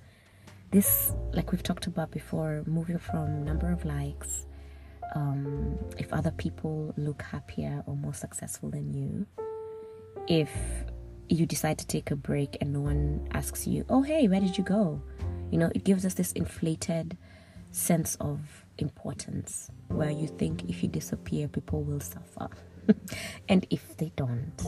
This, 0.71 1.13
like 1.33 1.51
we've 1.51 1.61
talked 1.61 1.85
about 1.85 2.09
before, 2.09 2.63
moving 2.65 2.97
from 2.97 3.45
number 3.45 3.71
of 3.71 3.85
likes, 3.85 4.47
um, 5.13 5.77
if 5.99 6.11
other 6.11 6.31
people 6.31 6.95
look 6.97 7.21
happier 7.21 7.83
or 7.85 7.95
more 7.95 8.15
successful 8.15 8.71
than 8.71 8.91
you, 8.91 9.27
if 10.27 10.49
you 11.29 11.45
decide 11.45 11.77
to 11.77 11.85
take 11.85 12.09
a 12.09 12.15
break 12.15 12.57
and 12.59 12.73
no 12.73 12.81
one 12.81 13.27
asks 13.33 13.67
you, 13.67 13.85
oh, 13.89 14.01
hey, 14.01 14.27
where 14.27 14.39
did 14.41 14.57
you 14.57 14.63
go? 14.63 14.99
You 15.51 15.59
know, 15.59 15.71
it 15.75 15.83
gives 15.83 16.07
us 16.07 16.15
this 16.15 16.31
inflated 16.31 17.15
sense 17.69 18.15
of 18.19 18.39
importance 18.79 19.69
where 19.89 20.09
you 20.09 20.27
think 20.27 20.67
if 20.67 20.81
you 20.81 20.89
disappear, 20.89 21.47
people 21.49 21.83
will 21.83 21.99
suffer. 21.99 22.49
and 23.47 23.67
if 23.69 23.95
they 23.97 24.11
don't, 24.15 24.59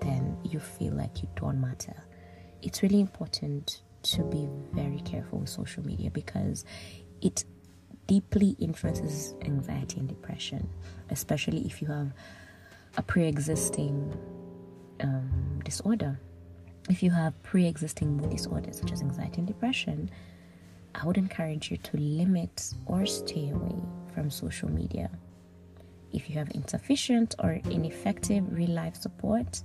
then 0.00 0.36
you 0.42 0.60
feel 0.60 0.92
like 0.92 1.22
you 1.22 1.28
don't 1.36 1.60
matter. 1.60 1.94
It's 2.62 2.82
really 2.82 3.00
important 3.00 3.82
to 4.02 4.22
be 4.24 4.48
very 4.72 5.00
careful 5.00 5.40
with 5.40 5.48
social 5.48 5.84
media 5.84 6.10
because 6.10 6.64
it 7.22 7.44
deeply 8.06 8.56
influences 8.58 9.34
anxiety 9.42 9.98
and 9.98 10.08
depression, 10.08 10.68
especially 11.10 11.66
if 11.66 11.82
you 11.82 11.88
have 11.88 12.12
a 12.96 13.02
pre 13.02 13.26
existing 13.26 14.16
um, 15.00 15.60
disorder. 15.64 16.18
If 16.88 17.02
you 17.02 17.10
have 17.10 17.40
pre 17.42 17.66
existing 17.66 18.16
mood 18.16 18.30
disorders 18.30 18.78
such 18.78 18.92
as 18.92 19.02
anxiety 19.02 19.38
and 19.38 19.46
depression, 19.46 20.10
I 20.94 21.04
would 21.04 21.18
encourage 21.18 21.70
you 21.70 21.76
to 21.78 21.96
limit 21.96 22.72
or 22.86 23.04
stay 23.06 23.50
away 23.50 23.76
from 24.14 24.30
social 24.30 24.70
media. 24.70 25.10
If 26.12 26.30
you 26.30 26.36
have 26.38 26.50
insufficient 26.54 27.34
or 27.38 27.60
ineffective 27.70 28.44
real 28.50 28.70
life 28.70 28.96
support, 28.96 29.62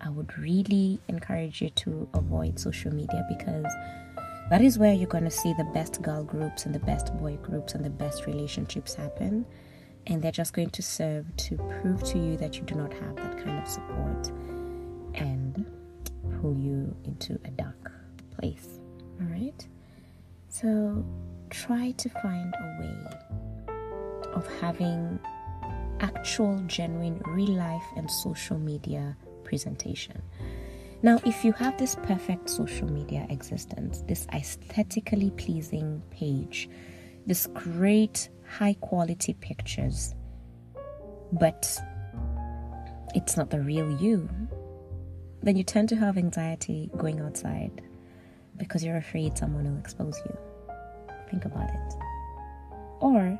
I 0.00 0.10
would 0.10 0.36
really 0.38 1.00
encourage 1.08 1.62
you 1.62 1.70
to 1.70 2.08
avoid 2.14 2.58
social 2.58 2.92
media 2.92 3.24
because 3.28 3.72
that 4.50 4.60
is 4.60 4.78
where 4.78 4.92
you're 4.92 5.08
going 5.08 5.24
to 5.24 5.30
see 5.30 5.54
the 5.54 5.64
best 5.72 6.02
girl 6.02 6.22
groups 6.22 6.66
and 6.66 6.74
the 6.74 6.80
best 6.80 7.16
boy 7.16 7.36
groups 7.36 7.74
and 7.74 7.84
the 7.84 7.90
best 7.90 8.26
relationships 8.26 8.94
happen. 8.94 9.46
And 10.06 10.20
they're 10.20 10.32
just 10.32 10.52
going 10.52 10.70
to 10.70 10.82
serve 10.82 11.24
to 11.36 11.56
prove 11.80 12.02
to 12.04 12.18
you 12.18 12.36
that 12.36 12.56
you 12.56 12.62
do 12.62 12.74
not 12.74 12.92
have 12.92 13.16
that 13.16 13.42
kind 13.42 13.58
of 13.58 13.66
support 13.66 14.30
and 15.14 15.64
pull 16.40 16.54
you 16.58 16.94
into 17.04 17.40
a 17.46 17.50
dark 17.52 17.90
place. 18.36 18.80
All 19.20 19.26
right? 19.28 19.66
So 20.48 21.04
try 21.48 21.92
to 21.92 22.08
find 22.10 22.54
a 22.54 22.80
way 22.80 23.74
of 24.34 24.46
having 24.60 25.18
actual, 26.00 26.58
genuine, 26.66 27.22
real 27.26 27.54
life, 27.54 27.84
and 27.96 28.10
social 28.10 28.58
media 28.58 29.16
presentation. 29.54 30.20
Now, 31.02 31.20
if 31.24 31.44
you 31.44 31.52
have 31.52 31.78
this 31.78 31.94
perfect 31.94 32.50
social 32.50 32.90
media 32.90 33.24
existence, 33.30 34.02
this 34.08 34.26
aesthetically 34.34 35.30
pleasing 35.30 36.02
page, 36.10 36.68
this 37.24 37.46
great 37.54 38.30
high 38.58 38.74
quality 38.80 39.34
pictures, 39.34 40.12
but 41.30 41.78
it's 43.14 43.36
not 43.36 43.50
the 43.50 43.60
real 43.60 43.96
you, 44.02 44.28
then 45.44 45.56
you 45.56 45.62
tend 45.62 45.88
to 45.90 45.96
have 45.96 46.18
anxiety 46.18 46.90
going 46.96 47.20
outside 47.20 47.80
because 48.56 48.82
you're 48.82 48.96
afraid 48.96 49.38
someone 49.38 49.70
will 49.70 49.78
expose 49.78 50.20
you. 50.26 50.36
Think 51.30 51.44
about 51.44 51.70
it. 51.70 51.94
Or 52.98 53.38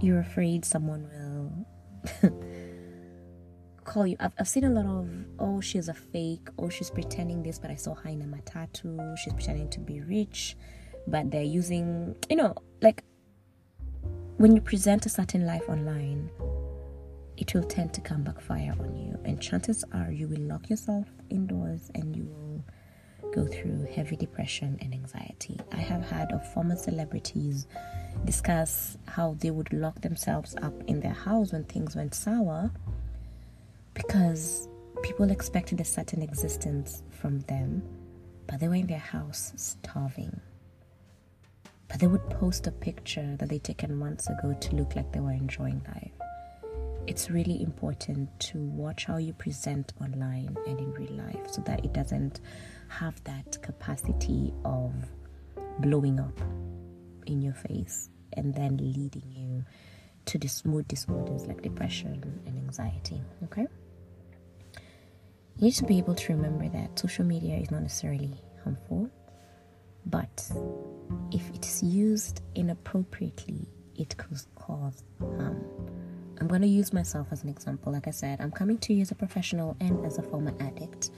you're 0.00 0.18
afraid 0.18 0.64
someone 0.64 1.08
will 1.14 2.32
call 3.84 4.06
you. 4.06 4.16
I've, 4.20 4.32
I've 4.38 4.48
seen 4.48 4.64
a 4.64 4.70
lot 4.70 4.86
of, 4.86 5.08
oh, 5.38 5.60
she's 5.60 5.88
a 5.88 5.94
fake, 5.94 6.48
oh, 6.58 6.68
she's 6.68 6.90
pretending 6.90 7.42
this, 7.42 7.58
but 7.58 7.70
I 7.70 7.76
saw 7.76 7.94
her 7.94 8.08
in 8.08 8.22
a 8.22 8.24
matatu, 8.24 9.16
she's 9.18 9.32
pretending 9.32 9.70
to 9.70 9.80
be 9.80 10.00
rich, 10.00 10.56
but 11.06 11.30
they're 11.30 11.42
using, 11.42 12.16
you 12.28 12.36
know, 12.36 12.54
like 12.82 13.04
when 14.36 14.54
you 14.54 14.60
present 14.60 15.06
a 15.06 15.08
certain 15.08 15.46
life 15.46 15.68
online, 15.68 16.30
it 17.36 17.54
will 17.54 17.64
tend 17.64 17.92
to 17.94 18.00
come 18.00 18.22
backfire 18.22 18.74
on 18.78 18.96
you. 18.96 19.18
And 19.24 19.40
chances 19.40 19.84
are 19.92 20.10
you 20.10 20.28
will 20.28 20.40
lock 20.40 20.70
yourself 20.70 21.06
indoors 21.30 21.90
and 21.94 22.16
you 22.16 22.24
will 22.24 22.64
go 23.32 23.46
through 23.46 23.86
heavy 23.94 24.16
depression 24.16 24.78
and 24.80 24.94
anxiety. 24.94 25.58
I 25.72 25.76
have 25.76 26.08
had 26.08 26.32
of 26.32 26.46
former 26.52 26.76
celebrities 26.76 27.66
discuss 28.24 28.96
how 29.06 29.36
they 29.40 29.50
would 29.50 29.72
lock 29.72 30.00
themselves 30.00 30.54
up 30.62 30.74
in 30.86 31.00
their 31.00 31.12
house 31.12 31.52
when 31.52 31.64
things 31.64 31.96
went 31.96 32.14
sour 32.14 32.70
because 33.94 34.68
people 35.02 35.30
expected 35.30 35.80
a 35.80 35.84
certain 35.84 36.22
existence 36.22 37.02
from 37.10 37.40
them, 37.40 37.82
but 38.46 38.60
they 38.60 38.68
were 38.68 38.74
in 38.74 38.86
their 38.86 38.98
house 38.98 39.52
starving. 39.56 40.40
But 41.88 42.00
they 42.00 42.06
would 42.06 42.28
post 42.30 42.66
a 42.66 42.72
picture 42.72 43.36
that 43.38 43.48
they'd 43.48 43.62
taken 43.62 43.96
months 43.96 44.28
ago 44.28 44.56
to 44.58 44.76
look 44.76 44.96
like 44.96 45.12
they 45.12 45.20
were 45.20 45.32
enjoying 45.32 45.82
life 45.94 46.12
it's 47.06 47.30
really 47.30 47.62
important 47.62 48.28
to 48.40 48.58
watch 48.58 49.04
how 49.04 49.16
you 49.16 49.32
present 49.34 49.92
online 50.00 50.56
and 50.66 50.78
in 50.78 50.92
real 50.92 51.12
life 51.12 51.50
so 51.50 51.60
that 51.62 51.84
it 51.84 51.92
doesn't 51.92 52.40
have 52.88 53.22
that 53.24 53.60
capacity 53.62 54.52
of 54.64 54.92
blowing 55.80 56.18
up 56.18 56.38
in 57.26 57.42
your 57.42 57.54
face 57.54 58.10
and 58.34 58.54
then 58.54 58.76
leading 58.78 59.30
you 59.30 59.64
to 60.24 60.38
these 60.38 60.64
mood 60.64 60.88
disorders 60.88 61.46
like 61.46 61.60
depression 61.60 62.40
and 62.46 62.56
anxiety. 62.56 63.20
Okay? 63.44 63.66
You 65.56 65.66
need 65.66 65.74
to 65.74 65.84
be 65.84 65.98
able 65.98 66.14
to 66.14 66.32
remember 66.32 66.68
that 66.68 66.98
social 66.98 67.24
media 67.24 67.56
is 67.56 67.70
not 67.70 67.82
necessarily 67.82 68.34
harmful, 68.62 69.08
but 70.06 70.50
if 71.30 71.48
it 71.54 71.64
is 71.64 71.82
used 71.82 72.42
inappropriately, 72.54 73.68
it 73.96 74.16
could 74.16 74.38
cause 74.56 75.04
harm. 75.20 75.64
I'm 76.40 76.48
going 76.48 76.62
to 76.62 76.68
use 76.68 76.92
myself 76.92 77.28
as 77.30 77.44
an 77.44 77.48
example. 77.48 77.92
Like 77.92 78.08
I 78.08 78.10
said, 78.10 78.40
I'm 78.40 78.50
coming 78.50 78.78
to 78.78 78.92
you 78.92 79.02
as 79.02 79.12
a 79.12 79.14
professional 79.14 79.76
and 79.80 80.04
as 80.04 80.18
a 80.18 80.22
former 80.22 80.52
addict. 80.58 81.10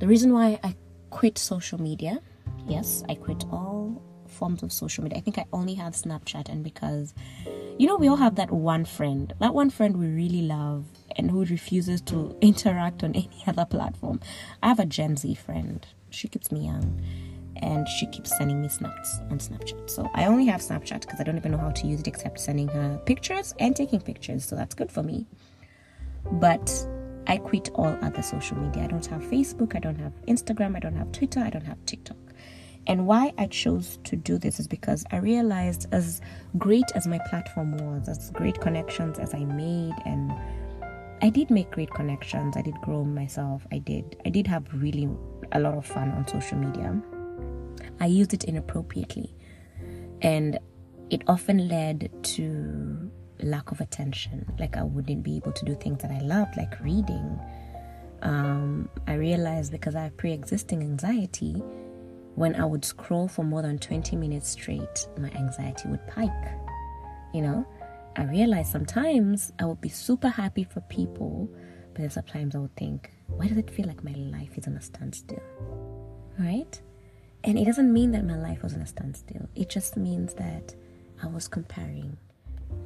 The 0.00 0.08
reason 0.08 0.32
why 0.32 0.58
I 0.64 0.74
quit 1.10 1.38
social 1.38 1.80
media, 1.80 2.20
yes, 2.66 3.04
I 3.08 3.14
quit 3.14 3.44
all 3.52 4.02
forms 4.26 4.64
of 4.64 4.72
social 4.72 5.04
media. 5.04 5.18
I 5.18 5.20
think 5.20 5.38
I 5.38 5.44
only 5.52 5.74
have 5.74 5.92
Snapchat, 5.92 6.48
and 6.48 6.64
because, 6.64 7.14
you 7.78 7.86
know, 7.86 7.96
we 7.96 8.08
all 8.08 8.16
have 8.16 8.34
that 8.34 8.50
one 8.50 8.84
friend, 8.84 9.32
that 9.38 9.54
one 9.54 9.70
friend 9.70 9.96
we 9.96 10.08
really 10.08 10.42
love 10.42 10.84
and 11.16 11.30
who 11.30 11.44
refuses 11.44 12.00
to 12.02 12.36
interact 12.40 13.02
on 13.04 13.14
any 13.14 13.42
other 13.46 13.64
platform. 13.64 14.20
I 14.62 14.68
have 14.68 14.78
a 14.78 14.86
Gen 14.86 15.16
Z 15.16 15.34
friend, 15.34 15.86
she 16.10 16.28
keeps 16.28 16.52
me 16.52 16.66
young 16.66 17.00
and 17.56 17.88
she 17.88 18.06
keeps 18.06 18.36
sending 18.36 18.60
me 18.60 18.68
snaps 18.68 19.18
on 19.30 19.38
Snapchat. 19.38 19.88
So 19.88 20.10
I 20.14 20.26
only 20.26 20.46
have 20.46 20.60
Snapchat 20.60 21.02
because 21.02 21.20
I 21.20 21.22
don't 21.22 21.36
even 21.36 21.52
know 21.52 21.58
how 21.58 21.70
to 21.70 21.86
use 21.86 22.00
it 22.00 22.08
except 22.08 22.40
sending 22.40 22.68
her 22.68 23.00
pictures 23.06 23.54
and 23.58 23.76
taking 23.76 24.00
pictures. 24.00 24.44
So 24.44 24.56
that's 24.56 24.74
good 24.74 24.90
for 24.90 25.02
me. 25.02 25.26
But 26.32 26.86
I 27.26 27.36
quit 27.36 27.70
all 27.74 27.96
other 28.02 28.22
social 28.22 28.56
media. 28.56 28.84
I 28.84 28.86
don't 28.88 29.06
have 29.06 29.22
Facebook, 29.22 29.76
I 29.76 29.78
don't 29.78 29.98
have 29.98 30.12
Instagram, 30.26 30.76
I 30.76 30.80
don't 30.80 30.96
have 30.96 31.12
Twitter, 31.12 31.40
I 31.40 31.50
don't 31.50 31.64
have 31.64 31.84
TikTok. 31.86 32.16
And 32.88 33.06
why 33.06 33.32
I 33.38 33.46
chose 33.46 33.98
to 34.04 34.16
do 34.16 34.38
this 34.38 34.58
is 34.58 34.66
because 34.66 35.04
I 35.12 35.18
realized 35.18 35.86
as 35.92 36.20
great 36.58 36.90
as 36.96 37.06
my 37.06 37.20
platform 37.30 37.76
was, 37.76 38.08
as 38.08 38.30
great 38.30 38.60
connections 38.60 39.20
as 39.20 39.34
I 39.34 39.44
made 39.44 39.94
and 40.04 40.32
I 41.22 41.30
did 41.30 41.50
make 41.50 41.70
great 41.70 41.90
connections. 41.90 42.56
I 42.56 42.62
did 42.62 42.74
grow 42.82 43.04
myself. 43.04 43.64
I 43.70 43.78
did 43.78 44.16
I 44.26 44.30
did 44.30 44.46
have 44.48 44.66
really 44.74 45.08
a 45.52 45.60
lot 45.60 45.74
of 45.74 45.86
fun 45.86 46.10
on 46.10 46.26
social 46.26 46.58
media. 46.58 47.00
I 48.00 48.06
used 48.06 48.34
it 48.34 48.44
inappropriately. 48.44 49.34
And 50.20 50.58
it 51.10 51.22
often 51.28 51.68
led 51.68 52.10
to 52.22 53.10
lack 53.40 53.70
of 53.70 53.80
attention. 53.80 54.52
Like 54.58 54.76
I 54.76 54.82
wouldn't 54.82 55.22
be 55.22 55.36
able 55.36 55.52
to 55.52 55.64
do 55.64 55.74
things 55.76 56.02
that 56.02 56.10
I 56.10 56.18
loved, 56.20 56.56
like 56.56 56.80
reading. 56.80 57.38
Um, 58.22 58.88
I 59.06 59.14
realized 59.14 59.72
because 59.72 59.94
I 59.94 60.04
have 60.04 60.16
pre 60.16 60.32
existing 60.32 60.80
anxiety, 60.80 61.62
when 62.34 62.54
I 62.56 62.64
would 62.64 62.84
scroll 62.84 63.28
for 63.28 63.44
more 63.44 63.62
than 63.62 63.78
20 63.78 64.16
minutes 64.16 64.48
straight, 64.48 65.06
my 65.18 65.30
anxiety 65.30 65.88
would 65.88 66.06
pike. 66.08 66.30
You 67.34 67.42
know, 67.42 67.66
I 68.16 68.24
realized 68.24 68.70
sometimes 68.70 69.52
I 69.58 69.64
would 69.64 69.80
be 69.80 69.88
super 69.88 70.28
happy 70.28 70.64
for 70.64 70.80
people, 70.82 71.48
but 71.94 72.02
then 72.02 72.10
sometimes 72.10 72.54
I 72.54 72.58
would 72.58 72.76
think, 72.76 73.10
why 73.26 73.48
does 73.48 73.56
it 73.56 73.70
feel 73.70 73.86
like 73.86 74.04
my 74.04 74.12
life 74.12 74.58
is 74.58 74.66
on 74.66 74.74
a 74.74 74.82
standstill? 74.82 75.42
Right? 76.38 76.80
And 77.44 77.58
it 77.58 77.64
doesn't 77.64 77.92
mean 77.92 78.12
that 78.12 78.24
my 78.24 78.36
life 78.36 78.62
was 78.62 78.74
on 78.74 78.80
a 78.80 78.86
standstill. 78.86 79.48
It 79.54 79.68
just 79.68 79.96
means 79.96 80.34
that 80.34 80.74
I 81.22 81.26
was 81.26 81.48
comparing 81.48 82.16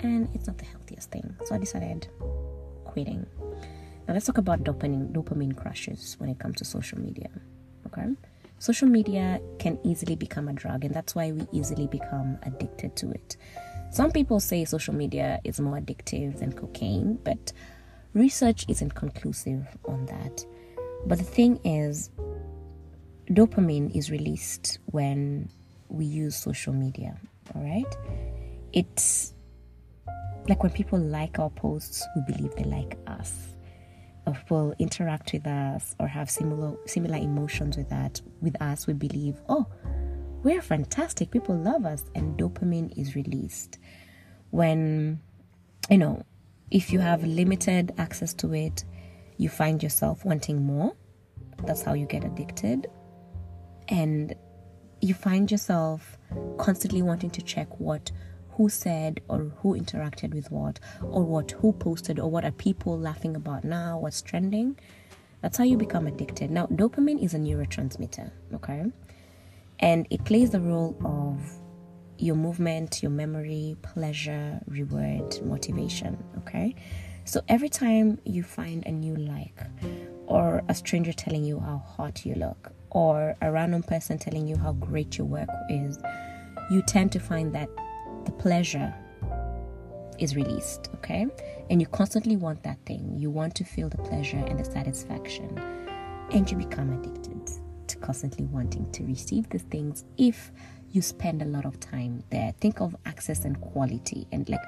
and 0.01 0.29
it's 0.35 0.47
not 0.47 0.59
the 0.59 0.65
healthiest 0.65 1.11
thing. 1.11 1.35
So 1.45 1.55
I 1.55 1.59
decided 1.59 2.09
quitting. 2.85 3.27
Now 4.07 4.15
let's 4.15 4.27
talk 4.27 4.39
about 4.39 4.63
dopamine 4.65 5.13
dopamine 5.13 5.57
crushes 5.57 6.17
when 6.19 6.31
it 6.31 6.39
comes 6.39 6.57
to 6.59 6.65
social 6.65 7.01
media. 7.01 7.29
Okay? 7.87 8.07
Social 8.59 8.89
media 8.89 9.41
can 9.59 9.79
easily 9.85 10.17
become 10.17 10.49
a 10.49 10.53
drug, 10.53 10.85
and 10.85 10.95
that's 10.95 11.15
why 11.15 11.31
we 11.31 11.47
easily 11.53 11.87
become 11.87 12.39
addicted 12.43 12.97
to 12.97 13.11
it. 13.11 13.37
Some 13.91 14.11
people 14.11 14.41
say 14.41 14.65
social 14.65 14.95
media 14.95 15.41
is 15.45 15.61
more 15.61 15.79
addictive 15.79 16.39
than 16.39 16.53
cocaine, 16.53 17.19
but 17.25 17.53
research 18.15 18.67
isn't 18.69 18.95
conclusive 18.95 19.67
on 19.87 20.07
that. 20.07 20.45
But 21.07 21.19
the 21.19 21.25
thing 21.25 21.61
is, 21.65 22.11
dopamine 23.31 23.95
is 23.97 24.11
released 24.11 24.79
when 24.87 25.49
we 25.89 26.05
use 26.05 26.37
social 26.37 26.73
media, 26.73 27.17
all 27.55 27.63
right? 27.63 27.97
It's 28.73 29.35
like 30.49 30.63
when 30.63 30.73
people 30.73 30.99
like 30.99 31.39
our 31.39 31.51
posts, 31.51 32.07
we 32.15 32.33
believe 32.33 32.55
they 32.57 32.65
like 32.65 32.99
us. 33.07 33.57
Or 34.27 34.35
people 34.35 34.75
interact 34.79 35.33
with 35.33 35.47
us 35.47 35.95
or 36.01 36.09
have 36.09 36.29
similar 36.29 36.77
similar 36.87 37.17
emotions 37.17 37.77
with 37.77 37.89
that 37.91 38.21
with 38.41 38.61
us, 38.61 38.87
we 38.87 38.93
believe, 38.93 39.41
oh, 39.49 39.67
we're 40.43 40.63
fantastic. 40.63 41.31
People 41.31 41.57
love 41.57 41.85
us, 41.85 42.05
and 42.15 42.39
dopamine 42.39 42.97
is 42.97 43.15
released 43.15 43.79
when 44.51 45.21
you 45.91 45.99
know 45.99 46.25
if 46.71 46.93
you 46.93 46.99
have 46.99 47.23
limited 47.25 47.93
access 47.99 48.35
to 48.35 48.53
it, 48.55 48.85
you 49.37 49.49
find 49.49 49.83
yourself 49.83 50.25
wanting 50.25 50.63
more. 50.65 50.95
That's 51.65 51.83
how 51.83 51.95
you 51.95 52.07
get 52.07 52.25
addicted. 52.25 52.89
And 53.89 54.35
you 55.01 55.15
find 55.15 55.51
yourself 55.51 56.19
constantly 56.59 57.03
wanting 57.03 57.31
to 57.31 57.43
check 57.43 57.69
what 57.79 58.11
who 58.51 58.69
said 58.69 59.21
or 59.29 59.53
who 59.59 59.79
interacted 59.79 60.35
with 60.35 60.51
what 60.51 60.81
or 61.03 61.23
what 61.23 61.51
who 61.53 61.73
posted 61.73 62.19
or 62.19 62.31
what 62.31 62.45
are 62.45 62.51
people 62.53 62.99
laughing 62.99 63.37
about 63.37 63.65
now 63.65 63.99
what's 63.99 64.23
trending 64.23 64.79
that's 65.43 65.59
how 65.59 65.65
you 65.65 65.77
become 65.77 66.07
addicted 66.07 66.51
now 66.51 66.67
dopamine 66.69 67.23
is 67.23 67.35
a 67.35 67.39
neurotransmitter 67.39 68.31
okay 68.55 68.87
and 69.81 70.07
it 70.11 70.25
plays 70.25 70.51
the 70.51 70.61
role 70.61 70.97
of 71.05 71.41
your 72.19 72.35
movement 72.35 73.03
your 73.03 73.11
memory 73.11 73.77
pleasure 73.83 74.61
reward 74.67 75.39
motivation 75.45 76.23
okay 76.39 76.75
so 77.25 77.41
every 77.49 77.69
time 77.69 78.19
you 78.25 78.43
find 78.43 78.87
a 78.87 78.93
new 78.93 79.15
like 79.17 79.61
or 80.27 80.63
a 80.69 80.75
stranger 80.75 81.13
telling 81.13 81.45
you 81.45 81.61
how 81.61 81.79
hot 81.79 82.25
you 82.25 82.35
look 82.35 82.73
or 82.91 83.35
a 83.43 83.53
random 83.53 83.83
person 83.83 84.17
telling 84.17 84.47
you 84.47 84.57
how 84.57 84.73
great 84.73 85.19
your 85.19 85.27
work 85.27 85.49
is 85.69 85.99
you 86.71 86.83
tend 86.83 87.13
to 87.13 87.19
find 87.19 87.55
that 87.55 87.69
the 88.25 88.33
pleasure 88.33 88.93
is 90.19 90.35
released, 90.35 90.89
okay? 90.97 91.27
And 91.71 91.81
you 91.81 91.87
constantly 91.87 92.37
want 92.37 92.63
that 92.63 92.79
thing. 92.87 93.15
You 93.17 93.31
want 93.31 93.55
to 93.57 93.65
feel 93.65 93.89
the 93.89 93.99
pleasure 93.99 94.39
and 94.39 94.59
the 94.59 94.65
satisfaction. 94.65 95.59
And 96.33 96.51
you 96.51 96.57
become 96.57 96.93
addicted 96.93 97.36
constantly 98.01 98.45
wanting 98.47 98.91
to 98.93 99.05
receive 99.05 99.49
these 99.51 99.63
things 99.63 100.05
if 100.17 100.53
you 100.91 101.03
spend 101.03 101.43
a 101.43 101.45
lot 101.45 101.65
of 101.65 101.79
time 101.81 102.23
there. 102.31 102.55
Think 102.61 102.81
of 102.81 102.97
access 103.05 103.45
and 103.45 103.61
quality 103.61 104.27
and 104.33 104.49
like 104.49 104.61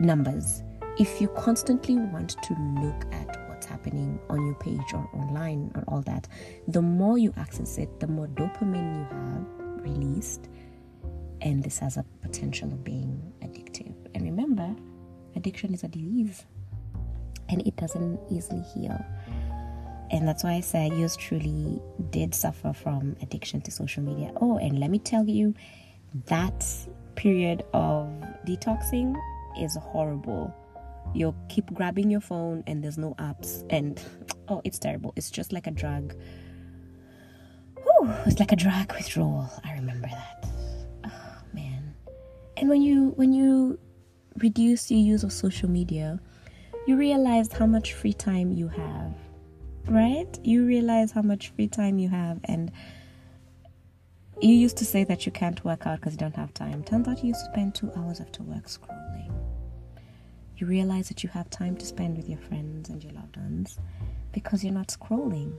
numbers. 0.00 0.62
If 0.98 1.20
you 1.20 1.28
constantly 1.28 1.96
want 1.96 2.30
to 2.42 2.54
look 2.80 3.04
at 3.12 3.48
what's 3.48 3.66
happening 3.66 4.18
on 4.28 4.44
your 4.44 4.54
page 4.56 4.92
or 4.92 5.08
online 5.14 5.70
or 5.74 5.84
all 5.88 6.02
that, 6.02 6.28
the 6.68 6.82
more 6.82 7.18
you 7.18 7.32
access 7.36 7.78
it, 7.78 8.00
the 8.00 8.06
more 8.06 8.26
dopamine 8.28 8.98
you 8.98 9.16
have 9.16 9.84
released 9.84 10.48
and 11.42 11.62
this 11.62 11.78
has 11.78 11.96
a 11.96 12.04
potential 12.20 12.68
of 12.68 12.84
being 12.84 13.32
addictive. 13.42 13.94
And 14.14 14.24
remember, 14.24 14.74
addiction 15.36 15.72
is 15.72 15.84
a 15.84 15.88
disease 15.88 16.44
and 17.48 17.66
it 17.66 17.76
doesn't 17.76 18.20
easily 18.30 18.62
heal. 18.74 18.98
And 20.10 20.26
that's 20.26 20.42
why 20.42 20.54
I 20.54 20.60
say 20.60 20.88
yours 20.88 21.16
truly 21.16 21.80
did 22.10 22.34
suffer 22.34 22.72
from 22.72 23.16
addiction 23.22 23.60
to 23.62 23.70
social 23.70 24.02
media. 24.02 24.32
Oh, 24.40 24.58
and 24.58 24.80
let 24.80 24.90
me 24.90 24.98
tell 24.98 25.28
you, 25.28 25.54
that 26.26 26.66
period 27.14 27.62
of 27.72 28.08
detoxing 28.44 29.14
is 29.60 29.76
horrible. 29.80 30.52
You'll 31.14 31.36
keep 31.48 31.72
grabbing 31.72 32.10
your 32.10 32.20
phone 32.20 32.64
and 32.66 32.82
there's 32.82 32.98
no 32.98 33.14
apps, 33.18 33.64
and 33.70 34.00
oh, 34.48 34.60
it's 34.64 34.78
terrible. 34.78 35.12
It's 35.16 35.30
just 35.30 35.52
like 35.52 35.66
a 35.66 35.70
drug. 35.70 36.14
Whew, 37.76 38.12
it's 38.26 38.38
like 38.40 38.52
a 38.52 38.56
drug 38.56 38.92
withdrawal. 38.92 39.48
I 39.64 39.72
remember 39.74 40.08
that 40.08 40.46
Oh 41.04 41.42
man. 41.52 41.94
and 42.56 42.68
when 42.68 42.82
you 42.82 43.10
when 43.16 43.32
you 43.32 43.78
reduce 44.38 44.90
your 44.90 45.00
use 45.00 45.24
of 45.24 45.32
social 45.32 45.68
media 45.68 46.20
you 46.86 46.96
realize 46.96 47.52
how 47.52 47.66
much 47.66 47.94
free 47.94 48.12
time 48.12 48.52
you 48.52 48.68
have 48.68 49.12
right? 49.86 50.38
You 50.42 50.66
realize 50.66 51.12
how 51.12 51.22
much 51.22 51.48
free 51.48 51.68
time 51.68 51.98
you 51.98 52.08
have 52.08 52.40
and 52.44 52.70
you 54.40 54.54
used 54.54 54.78
to 54.78 54.84
say 54.86 55.04
that 55.04 55.26
you 55.26 55.32
can't 55.32 55.62
work 55.64 55.86
out 55.86 56.00
because 56.00 56.14
you 56.14 56.18
don't 56.18 56.36
have 56.36 56.54
time. 56.54 56.82
Turns 56.82 57.06
out 57.08 57.22
you 57.22 57.34
spend 57.34 57.74
two 57.74 57.92
hours 57.96 58.20
after 58.20 58.42
work 58.42 58.66
scrolling. 58.66 59.30
You 60.56 60.66
realize 60.66 61.08
that 61.08 61.22
you 61.22 61.28
have 61.30 61.50
time 61.50 61.76
to 61.76 61.86
spend 61.86 62.16
with 62.16 62.28
your 62.28 62.38
friends 62.38 62.88
and 62.88 63.02
your 63.02 63.12
loved 63.12 63.36
ones 63.36 63.78
because 64.32 64.64
you're 64.64 64.72
not 64.72 64.88
scrolling. 64.88 65.52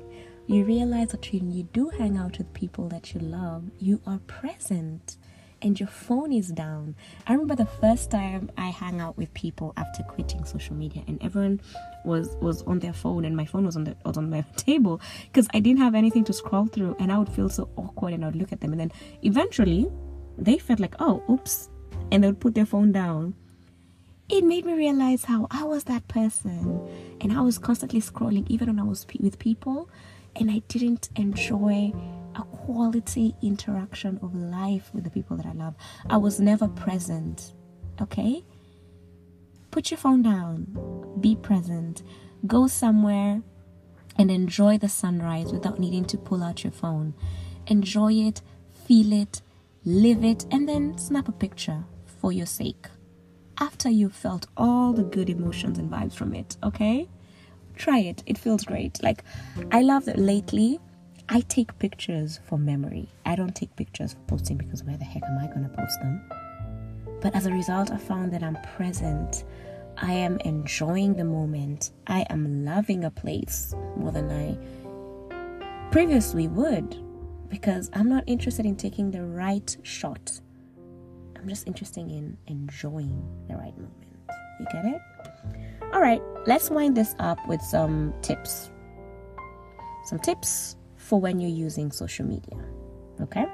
You 0.47 0.63
realize 0.65 1.10
that 1.10 1.31
when 1.31 1.51
you 1.51 1.63
do 1.63 1.89
hang 1.89 2.17
out 2.17 2.38
with 2.38 2.51
people 2.53 2.88
that 2.89 3.13
you 3.13 3.19
love 3.21 3.63
you 3.79 4.01
are 4.05 4.19
present 4.27 5.17
and 5.62 5.80
your 5.80 5.88
phone 5.88 6.32
is 6.34 6.50
down. 6.50 6.95
I 7.28 7.34
remember 7.34 7.56
the 7.56 7.65
first 7.65 8.12
time 8.12 8.50
I 8.58 8.69
hung 8.69 9.00
out 9.00 9.17
with 9.17 9.34
people 9.34 9.74
after 9.78 10.04
quitting 10.04 10.43
social 10.45 10.76
media 10.76 11.04
and 11.08 11.21
everyone 11.21 11.62
was 12.04 12.36
was 12.41 12.63
on 12.63 12.80
their 12.80 12.93
phone 12.93 13.26
and 13.26 13.36
my 13.36 13.45
phone 13.45 13.65
was 13.65 13.76
on 13.76 13.84
the 13.84 13.95
was 14.06 14.17
on 14.17 14.30
my 14.30 14.41
table 14.56 15.02
because 15.28 15.47
I 15.54 15.60
didn't 15.60 15.80
have 15.80 15.95
anything 15.95 16.24
to 16.26 16.34
scroll 16.34 16.65
through 16.67 16.95
and 17.00 17.12
I 17.12 17.17
would 17.17 17.30
feel 17.30 17.50
so 17.50 17.69
awkward 17.76 18.13
and 18.13 18.24
I 18.24 18.28
would 18.28 18.36
look 18.36 18.52
at 18.52 18.62
them 18.62 18.71
and 18.71 18.80
then 18.80 18.91
eventually 19.24 19.89
they 20.38 20.58
felt 20.58 20.80
like, 20.80 20.95
"Oh, 21.00 21.24
oops." 21.30 21.69
And 22.12 22.24
they 22.24 22.28
would 22.28 22.39
put 22.39 22.56
their 22.56 22.65
phone 22.65 22.91
down. 22.91 23.36
It 24.28 24.43
made 24.43 24.65
me 24.65 24.74
realize 24.74 25.26
how 25.26 25.47
I 25.52 25.63
was 25.63 25.84
that 25.86 26.08
person 26.08 26.88
and 27.19 27.34
I 27.34 27.41
was 27.41 27.58
constantly 27.58 28.02
scrolling 28.02 28.50
even 28.50 28.67
when 28.67 28.80
I 28.80 28.84
was 28.84 29.06
with 29.19 29.38
people 29.39 29.89
and 30.36 30.50
I 30.50 30.60
didn't 30.67 31.10
enjoy 31.15 31.91
a 32.35 32.43
quality 32.43 33.35
interaction 33.41 34.19
of 34.21 34.33
life 34.35 34.89
with 34.93 35.03
the 35.03 35.09
people 35.09 35.37
that 35.37 35.45
I 35.45 35.53
love. 35.53 35.75
I 36.09 36.17
was 36.17 36.39
never 36.39 36.67
present. 36.67 37.53
Okay? 38.01 38.43
Put 39.69 39.91
your 39.91 39.97
phone 39.97 40.21
down, 40.21 40.67
be 41.21 41.35
present, 41.35 42.03
go 42.45 42.67
somewhere 42.67 43.41
and 44.17 44.29
enjoy 44.29 44.77
the 44.77 44.89
sunrise 44.89 45.53
without 45.53 45.79
needing 45.79 46.05
to 46.05 46.17
pull 46.17 46.43
out 46.43 46.63
your 46.63 46.73
phone. 46.73 47.13
Enjoy 47.67 48.11
it, 48.11 48.41
feel 48.85 49.13
it, 49.13 49.41
live 49.85 50.23
it, 50.23 50.45
and 50.51 50.67
then 50.67 50.97
snap 50.97 51.27
a 51.27 51.31
picture 51.31 51.85
for 52.05 52.33
your 52.33 52.45
sake 52.45 52.87
after 53.61 53.89
you've 53.89 54.15
felt 54.15 54.47
all 54.57 54.91
the 54.91 55.03
good 55.03 55.29
emotions 55.29 55.77
and 55.77 55.89
vibes 55.89 56.15
from 56.15 56.33
it, 56.33 56.57
okay? 56.63 57.07
Try 57.75 57.99
it, 57.99 58.23
it 58.25 58.37
feels 58.37 58.63
great. 58.63 59.01
Like, 59.03 59.23
I 59.71 59.83
love 59.83 60.05
that 60.05 60.17
lately 60.17 60.79
I 61.33 61.39
take 61.47 61.79
pictures 61.79 62.41
for 62.43 62.57
memory. 62.57 63.07
I 63.25 63.37
don't 63.37 63.55
take 63.55 63.73
pictures 63.77 64.11
for 64.11 64.19
posting 64.27 64.57
because 64.57 64.83
where 64.83 64.97
the 64.97 65.05
heck 65.05 65.23
am 65.23 65.37
I 65.37 65.47
going 65.47 65.63
to 65.63 65.69
post 65.69 65.97
them? 66.01 66.21
But 67.21 67.33
as 67.33 67.45
a 67.45 67.53
result, 67.53 67.89
I 67.89 67.95
found 67.95 68.33
that 68.33 68.43
I'm 68.43 68.57
present. 68.75 69.45
I 69.95 70.11
am 70.11 70.39
enjoying 70.39 71.13
the 71.13 71.23
moment. 71.23 71.91
I 72.05 72.25
am 72.29 72.65
loving 72.65 73.05
a 73.05 73.09
place 73.09 73.73
more 73.95 74.11
than 74.11 74.29
I 74.29 74.57
previously 75.89 76.49
would 76.49 76.97
because 77.47 77.89
I'm 77.93 78.09
not 78.09 78.25
interested 78.27 78.65
in 78.65 78.75
taking 78.75 79.09
the 79.09 79.23
right 79.23 79.77
shot. 79.84 80.41
I'm 81.38 81.47
just 81.47 81.65
interested 81.65 82.01
in 82.01 82.38
enjoying 82.47 83.25
the 83.47 83.55
right 83.55 83.77
moment. 83.77 84.05
You 84.59 84.65
get 84.69 84.84
it? 84.84 85.01
All 85.93 86.01
right, 86.01 86.21
let's 86.45 86.69
wind 86.69 86.97
this 86.97 87.15
up 87.19 87.39
with 87.47 87.61
some 87.61 88.13
tips. 88.21 88.69
Some 90.03 90.19
tips 90.19 90.75
for 91.02 91.20
when 91.20 91.39
you're 91.39 91.49
using 91.49 91.91
social 91.91 92.26
media. 92.26 92.58
Okay? 93.22 93.45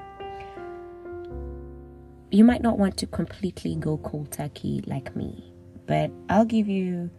You 2.30 2.44
might 2.44 2.62
not 2.62 2.78
want 2.78 2.98
to 2.98 3.08
completely 3.08 3.76
go 3.76 3.98
cold 3.98 4.32
turkey 4.32 4.84
like 4.86 5.16
me, 5.16 5.54
but 5.86 6.12
I'll 6.30 6.46
give 6.46 6.68
you 6.68 7.10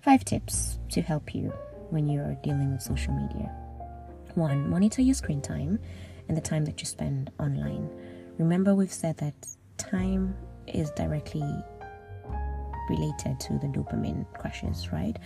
five 0.00 0.24
tips 0.24 0.78
to 0.92 1.02
help 1.02 1.34
you 1.34 1.52
when 1.90 2.08
you're 2.08 2.36
dealing 2.42 2.72
with 2.72 2.82
social 2.82 3.12
media. 3.12 3.54
One, 4.34 4.70
monitor 4.70 5.02
your 5.02 5.14
screen 5.14 5.42
time 5.42 5.78
and 6.28 6.36
the 6.36 6.40
time 6.40 6.64
that 6.64 6.80
you 6.80 6.86
spend 6.86 7.30
online. 7.38 7.90
Remember, 8.38 8.74
we've 8.74 8.92
said 8.92 9.18
that 9.18 9.34
time 9.76 10.34
is 10.66 10.90
directly 10.92 11.44
related 12.88 13.38
to 13.40 13.58
the 13.58 13.66
dopamine 13.66 14.24
crashes, 14.38 14.90
right? 14.90 15.18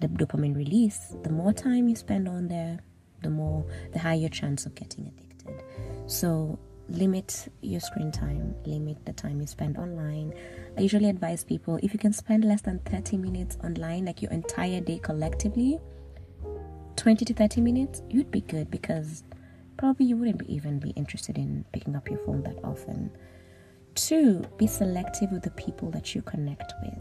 The 0.00 0.08
dopamine 0.08 0.54
release, 0.56 1.16
the 1.22 1.30
more 1.30 1.52
time 1.54 1.88
you 1.88 1.96
spend 1.96 2.28
on 2.28 2.48
there, 2.48 2.80
the 3.22 3.30
more 3.30 3.64
the 3.92 3.98
higher 3.98 4.28
chance 4.28 4.66
of 4.66 4.74
getting 4.74 5.06
addicted. 5.06 5.62
So 6.06 6.58
limit 6.88 7.48
your 7.62 7.80
screen 7.80 8.12
time, 8.12 8.54
limit 8.66 9.04
the 9.04 9.12
time 9.12 9.40
you 9.40 9.46
spend 9.46 9.76
online. 9.78 10.34
I 10.76 10.82
usually 10.82 11.08
advise 11.08 11.44
people 11.44 11.78
if 11.82 11.92
you 11.92 11.98
can 11.98 12.12
spend 12.12 12.44
less 12.44 12.62
than 12.62 12.78
30 12.80 13.16
minutes 13.16 13.56
online, 13.64 14.06
like 14.06 14.22
your 14.22 14.32
entire 14.32 14.80
day 14.80 14.98
collectively, 14.98 15.78
20 16.96 17.24
to 17.24 17.34
30 17.34 17.60
minutes, 17.60 18.02
you'd 18.10 18.30
be 18.30 18.42
good 18.42 18.70
because 18.70 19.24
probably 19.76 20.06
you 20.06 20.16
wouldn't 20.16 20.42
even 20.48 20.78
be 20.78 20.90
interested 20.90 21.38
in 21.38 21.64
picking 21.72 21.96
up 21.96 22.08
your 22.08 22.18
phone 22.24 22.42
that 22.42 22.58
often. 22.62 23.10
Two, 23.94 24.44
be 24.56 24.66
selective 24.66 25.30
with 25.32 25.42
the 25.42 25.50
people 25.50 25.90
that 25.90 26.14
you 26.14 26.22
connect 26.22 26.72
with. 26.82 26.98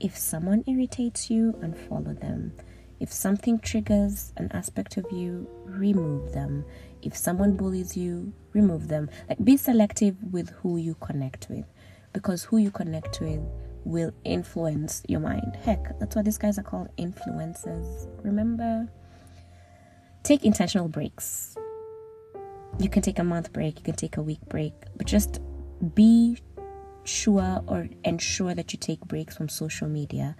If 0.00 0.16
someone 0.16 0.64
irritates 0.66 1.28
you, 1.30 1.52
unfollow 1.60 2.18
them. 2.20 2.52
If 3.00 3.12
something 3.12 3.58
triggers 3.60 4.32
an 4.36 4.50
aspect 4.52 4.96
of 4.96 5.06
you, 5.12 5.48
remove 5.64 6.32
them. 6.32 6.64
If 7.02 7.16
someone 7.16 7.56
bullies 7.56 7.96
you, 7.96 8.32
remove 8.52 8.88
them. 8.88 9.08
Like 9.28 9.42
be 9.44 9.56
selective 9.56 10.16
with 10.32 10.50
who 10.50 10.78
you 10.78 10.96
connect 11.00 11.48
with 11.48 11.64
because 12.12 12.42
who 12.42 12.56
you 12.56 12.70
connect 12.70 13.20
with 13.20 13.40
will 13.84 14.12
influence 14.24 15.02
your 15.08 15.20
mind. 15.20 15.56
Heck, 15.62 15.98
that's 15.98 16.16
what 16.16 16.24
these 16.24 16.38
guys 16.38 16.58
are 16.58 16.62
called 16.62 16.88
influencers. 16.96 18.08
Remember? 18.24 18.88
Take 20.24 20.44
intentional 20.44 20.88
breaks. 20.88 21.56
You 22.78 22.88
can 22.88 23.02
take 23.02 23.18
a 23.18 23.24
month 23.24 23.52
break, 23.52 23.78
you 23.78 23.84
can 23.84 23.94
take 23.94 24.16
a 24.16 24.22
week 24.22 24.40
break, 24.48 24.72
but 24.96 25.06
just 25.06 25.40
be 25.94 26.38
sure 27.04 27.62
or 27.66 27.88
ensure 28.04 28.54
that 28.54 28.72
you 28.72 28.78
take 28.78 29.00
breaks 29.00 29.36
from 29.36 29.48
social 29.48 29.88
media 29.88 30.36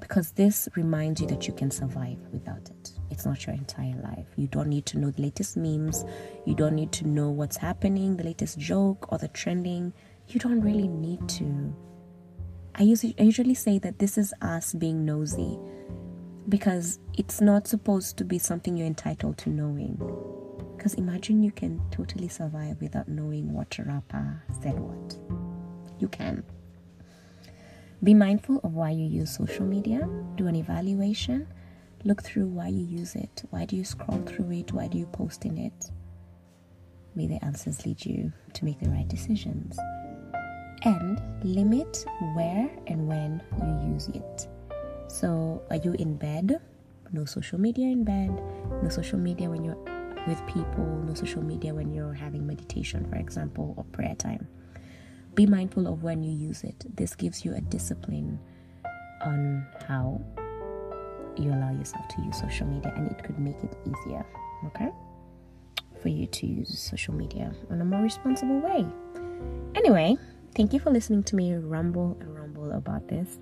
because 0.00 0.32
this 0.32 0.68
reminds 0.76 1.20
you 1.20 1.26
that 1.26 1.46
you 1.46 1.52
can 1.52 1.70
survive 1.70 2.18
without 2.32 2.68
it. 2.70 2.92
It's 3.10 3.26
not 3.26 3.46
your 3.46 3.56
entire 3.56 3.96
life. 4.02 4.26
You 4.36 4.46
don't 4.46 4.68
need 4.68 4.86
to 4.86 4.98
know 4.98 5.10
the 5.10 5.22
latest 5.22 5.56
memes, 5.56 6.04
you 6.46 6.54
don't 6.54 6.74
need 6.74 6.92
to 6.92 7.06
know 7.06 7.30
what's 7.30 7.56
happening, 7.56 8.16
the 8.16 8.24
latest 8.24 8.58
joke 8.58 9.10
or 9.12 9.18
the 9.18 9.28
trending. 9.28 9.92
You 10.28 10.40
don't 10.40 10.60
really 10.60 10.88
need 10.88 11.28
to. 11.30 11.74
I 12.74 12.82
usually, 12.82 13.54
say 13.54 13.78
that 13.80 13.98
this 13.98 14.16
is 14.16 14.32
us 14.40 14.72
being 14.72 15.04
nosy 15.04 15.58
because 16.48 17.00
it's 17.14 17.40
not 17.40 17.66
supposed 17.66 18.16
to 18.18 18.24
be 18.24 18.38
something 18.38 18.76
you're 18.76 18.86
entitled 18.86 19.36
to 19.38 19.50
knowing. 19.50 19.96
Because 20.76 20.94
imagine 20.94 21.42
you 21.42 21.50
can 21.50 21.80
totally 21.90 22.28
survive 22.28 22.80
without 22.80 23.08
knowing 23.08 23.52
what 23.52 23.76
rapper 23.84 24.44
said 24.62 24.78
what. 24.78 25.18
You 25.98 26.06
can. 26.06 26.44
Be 28.02 28.14
mindful 28.14 28.60
of 28.62 28.74
why 28.74 28.90
you 28.90 29.04
use 29.04 29.34
social 29.34 29.66
media. 29.66 30.08
Do 30.36 30.46
an 30.46 30.54
evaluation. 30.54 31.48
Look 32.04 32.22
through 32.22 32.46
why 32.46 32.68
you 32.68 32.84
use 32.86 33.16
it. 33.16 33.42
Why 33.50 33.64
do 33.64 33.74
you 33.74 33.84
scroll 33.84 34.22
through 34.22 34.52
it? 34.52 34.72
Why 34.72 34.86
do 34.86 34.98
you 34.98 35.06
post 35.06 35.44
in 35.44 35.58
it? 35.58 35.90
May 37.16 37.26
the 37.26 37.44
answers 37.44 37.84
lead 37.84 38.06
you 38.06 38.32
to 38.52 38.64
make 38.64 38.78
the 38.78 38.88
right 38.88 39.08
decisions. 39.08 39.76
And 40.84 41.20
limit 41.42 42.04
where 42.36 42.70
and 42.86 43.08
when 43.08 43.42
you 43.58 43.92
use 43.92 44.06
it. 44.10 44.46
So, 45.08 45.60
are 45.68 45.76
you 45.76 45.94
in 45.94 46.16
bed? 46.16 46.60
No 47.10 47.24
social 47.24 47.58
media 47.58 47.88
in 47.88 48.04
bed. 48.04 48.30
No 48.80 48.88
social 48.90 49.18
media 49.18 49.50
when 49.50 49.64
you're 49.64 49.82
with 50.28 50.40
people. 50.46 50.86
No 51.04 51.14
social 51.14 51.42
media 51.42 51.74
when 51.74 51.92
you're 51.92 52.12
having 52.14 52.46
meditation, 52.46 53.08
for 53.10 53.16
example, 53.16 53.74
or 53.76 53.82
prayer 53.86 54.14
time 54.14 54.46
be 55.38 55.46
mindful 55.46 55.86
of 55.86 56.02
when 56.02 56.20
you 56.24 56.32
use 56.32 56.64
it. 56.64 56.84
This 56.96 57.14
gives 57.14 57.44
you 57.44 57.54
a 57.54 57.60
discipline 57.60 58.40
on 59.20 59.64
how 59.86 60.20
you 61.36 61.50
allow 61.50 61.70
yourself 61.70 62.08
to 62.08 62.22
use 62.22 62.40
social 62.40 62.66
media 62.66 62.92
and 62.96 63.08
it 63.08 63.22
could 63.22 63.38
make 63.38 63.54
it 63.62 63.72
easier, 63.86 64.26
okay? 64.66 64.90
For 66.02 66.08
you 66.08 66.26
to 66.26 66.44
use 66.44 66.76
social 66.76 67.14
media 67.14 67.54
in 67.70 67.80
a 67.80 67.84
more 67.84 68.02
responsible 68.02 68.58
way. 68.58 68.84
Anyway, 69.76 70.16
thank 70.56 70.72
you 70.72 70.80
for 70.80 70.90
listening 70.90 71.22
to 71.22 71.36
me 71.36 71.54
rumble 71.54 72.16
and 72.20 72.36
rumble 72.36 72.72
about 72.72 73.06
this. 73.06 73.38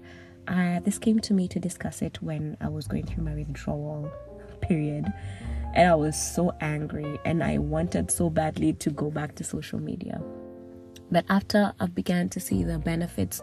Uh, 0.49 0.81
this 0.81 0.99
came 0.99 1.19
to 1.21 1.33
me 1.33 1.49
to 1.49 1.59
discuss 1.59 2.03
it 2.03 2.21
when 2.21 2.59
I 2.61 2.69
was 2.69 2.87
going 2.87 3.07
through 3.07 3.25
my 3.25 3.35
withdrawal 3.35 4.13
period 4.61 5.11
and 5.75 5.89
I 5.89 5.95
was 5.95 6.15
so 6.21 6.53
angry 6.61 7.19
and 7.25 7.43
I 7.43 7.57
wanted 7.57 8.11
so 8.11 8.29
badly 8.29 8.75
to 8.75 8.91
go 8.91 9.11
back 9.11 9.35
to 9.37 9.45
social 9.45 9.79
media. 9.79 10.21
But 11.11 11.25
after 11.29 11.73
I 11.79 11.87
began 11.87 12.29
to 12.31 12.41
see 12.41 12.65
the 12.65 12.79
benefits 12.79 13.41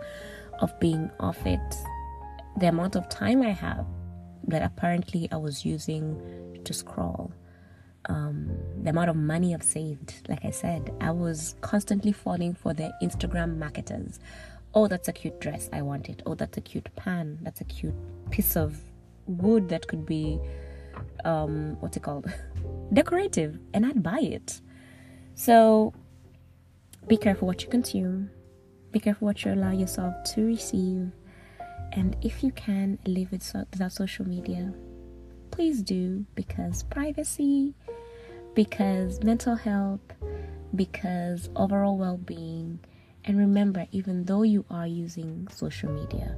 of 0.60 0.78
being 0.80 1.10
off 1.20 1.46
it, 1.46 1.76
the 2.58 2.68
amount 2.68 2.96
of 2.96 3.10
time 3.10 3.42
I 3.42 3.52
have 3.52 3.86
that 4.48 4.62
apparently 4.62 5.28
I 5.32 5.38
was 5.38 5.66
using 5.66 6.62
to 6.64 6.74
scroll, 6.74 7.32
um, 8.10 8.52
the 8.82 8.90
amount 8.90 9.10
of 9.10 9.16
money 9.16 9.54
I've 9.54 9.64
saved, 9.64 10.28
like 10.28 10.44
I 10.44 10.52
said, 10.52 10.94
I 11.00 11.12
was 11.12 11.56
constantly 11.62 12.12
falling 12.12 12.54
for 12.54 12.74
the 12.74 12.94
Instagram 13.02 13.58
marketers. 13.58 14.20
Oh, 14.74 14.88
that's 14.88 15.08
a 15.08 15.14
cute 15.14 15.40
dress, 15.40 15.70
I 15.72 15.82
want 15.82 16.10
it. 16.10 16.22
Oh, 16.26 16.36
that's 16.36 16.58
a 16.58 16.62
cute 16.62 16.90
pan, 16.96 17.40
that's 17.42 17.62
a 17.62 17.66
cute 17.66 17.96
piece 18.30 18.58
of 18.58 18.78
wood 19.26 19.70
that 19.70 19.88
could 19.88 20.06
be, 20.06 20.40
um, 21.24 21.78
what's 21.80 21.96
it 21.96 22.04
called? 22.04 22.32
Decorative, 22.94 23.58
and 23.74 23.86
I'd 23.86 24.04
buy 24.04 24.20
it. 24.20 24.60
So 25.36 25.94
be 27.08 27.18
careful 27.18 27.48
what 27.48 27.64
you 27.64 27.70
consume, 27.70 28.30
be 28.92 29.00
careful 29.00 29.26
what 29.26 29.44
you 29.44 29.54
allow 29.54 29.72
yourself 29.72 30.14
to 30.34 30.46
receive, 30.46 31.12
and 31.92 32.16
if 32.22 32.44
you 32.44 32.52
can 32.52 32.98
live 33.06 33.32
without 33.32 33.92
social 33.92 34.28
media, 34.28 34.74
please 35.52 35.82
do 35.84 36.26
because 36.34 36.84
privacy, 36.84 37.76
because 38.56 39.24
mental 39.24 39.56
health, 39.56 40.02
because 40.76 41.50
overall 41.56 41.98
well 41.98 42.18
being. 42.18 42.80
And 43.26 43.38
remember, 43.38 43.86
even 43.92 44.26
though 44.26 44.44
you 44.44 44.66
are 44.70 44.88
using 44.88 45.48
social 45.52 45.92
media, 45.92 46.36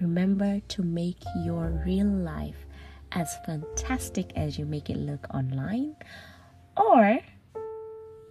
remember 0.00 0.60
to 0.68 0.82
make 0.82 1.22
your 1.44 1.82
real 1.84 2.06
life 2.06 2.66
as 3.12 3.34
fantastic 3.44 4.32
as 4.36 4.58
you 4.58 4.66
make 4.66 4.90
it 4.90 4.98
look 4.98 5.26
online. 5.34 5.96
Or 6.76 7.18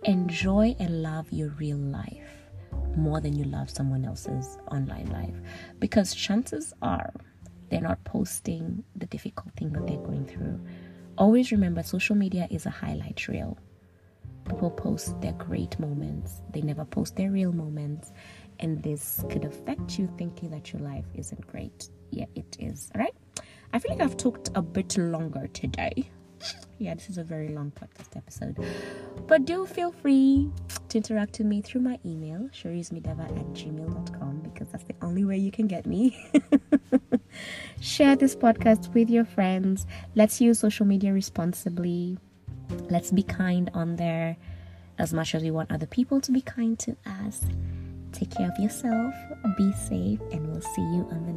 enjoy 0.08 0.74
and 0.80 1.03
love 1.03 1.28
your 1.34 1.49
real 1.60 1.78
life 1.78 2.30
more 2.95 3.20
than 3.20 3.36
you 3.36 3.43
love 3.43 3.70
someone 3.70 4.05
else's 4.05 4.58
online 4.72 5.08
life 5.08 5.36
because 5.80 6.16
chances 6.16 6.74
are 6.82 7.14
they're 7.70 7.82
not 7.82 8.01
posting 8.05 8.86
the 8.95 9.05
difficult 9.08 9.53
thing 9.58 9.74
that 9.74 9.86
they're 9.86 9.97
going 9.97 10.26
through. 10.26 10.60
Always 11.18 11.51
remember 11.51 11.84
social 11.84 12.16
media 12.16 12.47
is 12.49 12.66
a 12.66 12.70
highlight 12.70 13.28
reel. 13.28 13.58
People 14.47 14.72
post 14.72 15.20
their 15.20 15.34
great 15.34 15.78
moments, 15.78 16.41
they 16.53 16.62
never 16.62 16.86
post 16.86 17.18
their 17.18 17.30
real 17.30 17.51
moments, 17.51 18.14
and 18.62 18.82
this 18.82 19.26
could 19.30 19.43
affect 19.43 19.99
you 19.99 20.10
thinking 20.18 20.49
that 20.51 20.72
your 20.72 20.82
life 20.82 21.05
isn't 21.16 21.45
great. 21.47 21.89
Yeah, 22.12 22.28
it 22.36 22.55
is. 22.60 22.89
All 22.95 23.01
right. 23.01 23.14
I 23.74 23.80
feel 23.80 23.91
like 23.91 24.01
I've 24.01 24.16
talked 24.16 24.51
a 24.55 24.62
bit 24.62 24.97
longer 24.97 25.47
today 25.47 26.10
yeah, 26.79 26.93
this 26.93 27.09
is 27.09 27.17
a 27.17 27.23
very 27.23 27.49
long 27.49 27.71
podcast 27.71 28.15
episode. 28.15 28.57
But 29.27 29.45
do 29.45 29.65
feel 29.65 29.91
free 29.91 30.51
to 30.89 30.97
interact 30.97 31.39
with 31.39 31.47
me 31.47 31.61
through 31.61 31.81
my 31.81 31.99
email, 32.05 32.49
sherry'smideva 32.53 33.25
at 33.25 33.45
gmail.com, 33.53 34.39
because 34.39 34.67
that's 34.69 34.83
the 34.83 34.95
only 35.01 35.25
way 35.25 35.38
you 35.38 35.51
can 35.51 35.67
get 35.67 35.85
me. 35.85 36.17
Share 37.81 38.15
this 38.15 38.35
podcast 38.35 38.93
with 38.93 39.09
your 39.09 39.25
friends. 39.25 39.85
Let's 40.15 40.39
use 40.39 40.59
social 40.59 40.85
media 40.85 41.13
responsibly. 41.13 42.17
Let's 42.89 43.11
be 43.11 43.23
kind 43.23 43.69
on 43.73 43.95
there 43.95 44.38
as 44.99 45.13
much 45.13 45.35
as 45.35 45.43
we 45.43 45.51
want 45.51 45.71
other 45.71 45.85
people 45.85 46.21
to 46.21 46.31
be 46.31 46.41
kind 46.41 46.77
to 46.79 46.95
us. 47.23 47.41
Take 48.11 48.31
care 48.31 48.49
of 48.49 48.57
yourself, 48.59 49.13
be 49.57 49.71
safe, 49.73 50.19
and 50.31 50.47
we'll 50.47 50.61
see 50.61 50.81
you 50.81 51.07
on 51.11 51.25
the 51.25 51.33